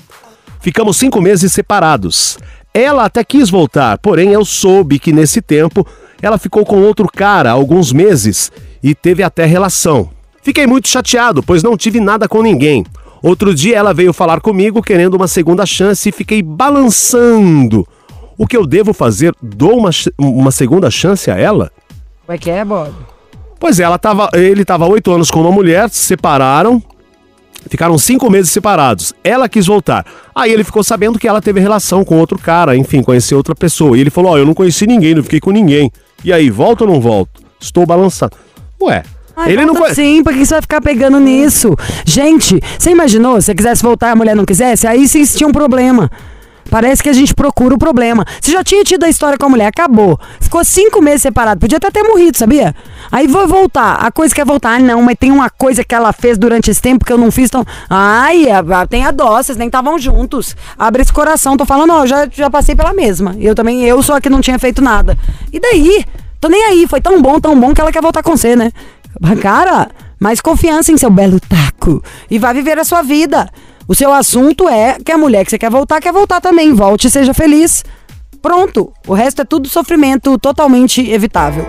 Ficamos 0.60 0.98
cinco 0.98 1.22
meses 1.22 1.54
separados. 1.54 2.40
Ela 2.74 3.06
até 3.06 3.24
quis 3.24 3.48
voltar, 3.48 4.00
porém 4.00 4.32
eu 4.32 4.44
soube 4.44 4.98
que 4.98 5.14
nesse 5.14 5.44
tempo 5.44 5.86
ela 6.24 6.40
ficou 6.40 6.66
com 6.66 6.82
outro 6.82 7.08
cara 7.08 7.52
alguns 7.52 7.94
meses 7.94 8.52
e 8.82 8.96
teve 8.96 9.22
até 9.22 9.46
relação. 9.46 10.10
Fiquei 10.42 10.66
muito 10.66 10.88
chateado, 10.88 11.44
pois 11.44 11.62
não 11.62 11.78
tive 11.78 12.00
nada 12.00 12.28
com 12.28 12.42
ninguém. 12.42 12.84
Outro 13.22 13.54
dia 13.54 13.78
ela 13.78 13.94
veio 13.94 14.12
falar 14.12 14.42
comigo 14.42 14.82
querendo 14.82 15.14
uma 15.14 15.28
segunda 15.28 15.68
chance 15.68 16.10
e 16.10 16.12
fiquei 16.12 16.42
balançando. 16.42 17.88
O 18.38 18.46
que 18.46 18.58
eu 18.58 18.66
devo 18.66 18.94
fazer? 18.94 19.34
Dou 19.42 19.78
uma, 19.78 19.90
uma 20.18 20.52
segunda 20.52 20.92
chance 20.92 21.30
a 21.32 21.38
ela? 21.38 21.72
Como 22.26 22.36
é 22.36 22.38
que 22.38 22.50
é, 22.50 22.66
Bob? 22.66 22.92
Pois 23.60 23.80
é, 23.80 23.84
ela 23.84 23.98
tava, 23.98 24.30
ele 24.34 24.62
estava 24.62 24.86
oito 24.86 25.12
anos 25.12 25.32
com 25.32 25.42
uma 25.42 25.52
mulher, 25.52 25.90
se 25.90 26.00
separaram, 26.00 26.84
ficaram 27.70 27.98
cinco 27.98 28.30
meses 28.30 28.52
separados. 28.52 29.14
Ela 29.24 29.48
quis 29.48 29.66
voltar. 29.66 30.06
Aí 30.34 30.52
ele 30.52 30.64
ficou 30.64 30.84
sabendo 30.84 31.18
que 31.18 31.28
ela 31.28 31.42
teve 31.42 31.60
relação 31.60 32.04
com 32.04 32.18
outro 32.20 32.38
cara, 32.38 32.76
enfim, 32.76 33.02
conheceu 33.02 33.38
outra 33.38 33.56
pessoa. 33.56 33.98
E 33.98 34.02
ele 34.02 34.10
falou: 34.10 34.34
Ó, 34.34 34.38
eu 34.38 34.46
não 34.46 34.54
conheci 34.54 34.86
ninguém, 34.86 35.16
não 35.16 35.24
fiquei 35.24 35.40
com 35.40 35.52
ninguém. 35.52 35.92
E 36.24 36.34
aí, 36.34 36.50
volta 36.50 36.84
ou 36.84 36.90
não 36.90 37.00
volto? 37.00 37.42
Estou 37.60 37.86
balançado. 37.86 38.36
Ué, 38.82 39.04
Ai, 39.36 39.52
ele 39.52 39.66
não. 39.66 39.76
Sim, 39.94 40.24
por 40.24 40.34
que 40.34 40.46
você 40.46 40.54
vai 40.56 40.62
ficar 40.62 40.82
pegando 40.82 41.20
nisso? 41.20 41.76
Gente, 42.06 42.60
você 42.78 42.92
imaginou? 42.92 43.42
Se 43.42 43.48
você 43.48 43.56
quisesse 43.56 43.84
voltar 43.84 44.10
e 44.10 44.12
a 44.12 44.16
mulher 44.16 44.36
não 44.36 44.46
quisesse, 44.46 44.88
aí 44.88 45.08
sim 45.08 45.24
tinha 45.26 45.48
um 45.48 45.52
problema. 45.52 46.10
Parece 46.70 47.02
que 47.04 47.10
a 47.10 47.14
gente 47.14 47.34
procura 47.34 47.76
o 47.76 47.78
problema. 47.78 48.26
Você 48.42 48.52
já 48.52 48.64
tinha 48.64 48.84
tido 48.84 49.04
a 49.04 49.10
história 49.10 49.38
com 49.38 49.46
a 49.46 49.50
mulher, 49.50 49.68
acabou. 49.68 50.20
Ficou 50.40 50.64
cinco 50.64 51.02
meses 51.02 51.22
separado, 51.22 51.60
podia 51.60 51.78
até 51.78 51.92
ter 51.92 52.04
morrido, 52.04 52.38
sabia? 52.38 52.76
Aí 53.12 53.28
vou 53.28 53.48
voltar. 53.48 53.96
A 53.96 54.12
coisa 54.12 54.34
quer 54.34 54.46
voltar. 54.46 54.76
Ah, 54.76 54.80
não, 54.80 55.02
mas 55.02 55.16
tem 55.20 55.32
uma 55.32 55.50
coisa 55.50 55.84
que 55.84 55.94
ela 55.94 56.12
fez 56.12 56.38
durante 56.38 56.72
esse 56.72 56.82
tempo 56.82 57.06
que 57.06 57.14
eu 57.14 57.18
não 57.18 57.32
fiz. 57.32 57.46
Então... 57.46 57.64
Ai, 57.90 58.46
tem 58.90 59.06
a 59.06 59.12
dó, 59.12 59.42
vocês 59.42 59.58
nem 59.58 59.68
estavam 59.68 59.98
juntos. 60.00 60.56
Abre 60.78 61.02
esse 61.02 61.14
coração. 61.14 61.56
Tô 61.56 61.66
falando, 61.66 61.94
ó, 61.94 62.06
já, 62.06 62.28
já 62.32 62.50
passei 62.50 62.76
pela 62.76 62.94
mesma. 62.94 63.36
Eu 63.40 63.54
também, 63.56 63.84
eu 63.86 64.02
só 64.02 64.20
que 64.20 64.30
não 64.30 64.42
tinha 64.42 64.58
feito 64.60 64.82
nada. 64.82 65.18
E 65.54 65.60
daí? 65.60 66.04
Tô 66.42 66.50
nem 66.50 66.64
aí, 66.64 66.88
foi 66.88 67.00
tão 67.00 67.22
bom, 67.22 67.40
tão 67.40 67.60
bom 67.60 67.74
que 67.74 67.82
ela 67.82 67.92
quer 67.92 68.02
voltar 68.02 68.22
com 68.22 68.36
você, 68.36 68.56
né? 68.56 68.72
Cara, 69.42 69.90
mais 70.20 70.42
confiança 70.42 70.92
em 70.92 70.98
seu 70.98 71.10
belo 71.10 71.40
taco. 71.40 72.04
E 72.30 72.38
vai 72.38 72.54
viver 72.54 72.78
a 72.78 72.84
sua 72.84 73.02
vida. 73.02 73.50
O 73.88 73.94
seu 73.94 74.12
assunto 74.12 74.68
é 74.68 74.98
que 75.04 75.12
a 75.12 75.18
mulher 75.18 75.46
que 75.46 75.52
você 75.52 75.60
quer 75.60 75.70
voltar, 75.70 76.02
quer 76.02 76.12
voltar 76.12 76.42
também. 76.42 76.74
Volte 76.74 77.08
e 77.08 77.12
seja 77.12 77.34
feliz. 77.34 77.84
Pronto. 78.42 78.92
O 79.08 79.14
resto 79.14 79.42
é 79.42 79.46
tudo 79.46 79.70
sofrimento 79.70 80.38
totalmente 80.40 81.08
evitável. 81.10 81.66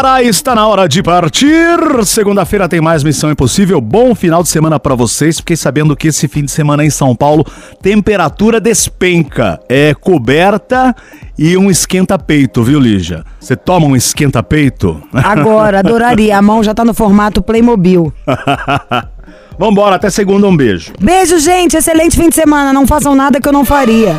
Está 0.00 0.54
na 0.54 0.66
hora 0.66 0.88
de 0.88 1.02
partir. 1.02 1.76
Segunda-feira 2.06 2.66
tem 2.66 2.80
mais 2.80 3.04
Missão 3.04 3.30
Impossível. 3.30 3.82
Bom 3.82 4.14
final 4.14 4.42
de 4.42 4.48
semana 4.48 4.80
pra 4.80 4.94
vocês. 4.94 5.36
Fiquei 5.36 5.56
sabendo 5.56 5.94
que 5.94 6.08
esse 6.08 6.26
fim 6.26 6.42
de 6.42 6.50
semana 6.50 6.82
em 6.82 6.88
São 6.88 7.14
Paulo, 7.14 7.44
temperatura 7.82 8.58
despenca. 8.58 9.60
É 9.68 9.92
coberta 9.92 10.96
e 11.38 11.54
um 11.54 11.70
esquenta-peito, 11.70 12.62
viu, 12.62 12.80
Lígia? 12.80 13.24
Você 13.38 13.54
toma 13.54 13.86
um 13.86 13.94
esquenta-peito? 13.94 15.02
Agora, 15.12 15.80
adoraria. 15.80 16.38
A 16.38 16.40
mão 16.40 16.64
já 16.64 16.72
tá 16.72 16.82
no 16.82 16.94
formato 16.94 17.42
Playmobil. 17.42 18.10
Vambora, 19.58 19.96
até 19.96 20.08
segunda, 20.08 20.46
um 20.46 20.56
beijo. 20.56 20.94
Beijo, 20.98 21.38
gente. 21.38 21.76
Excelente 21.76 22.16
fim 22.16 22.30
de 22.30 22.34
semana. 22.36 22.72
Não 22.72 22.86
façam 22.86 23.14
nada 23.14 23.38
que 23.38 23.46
eu 23.46 23.52
não 23.52 23.66
faria. 23.66 24.18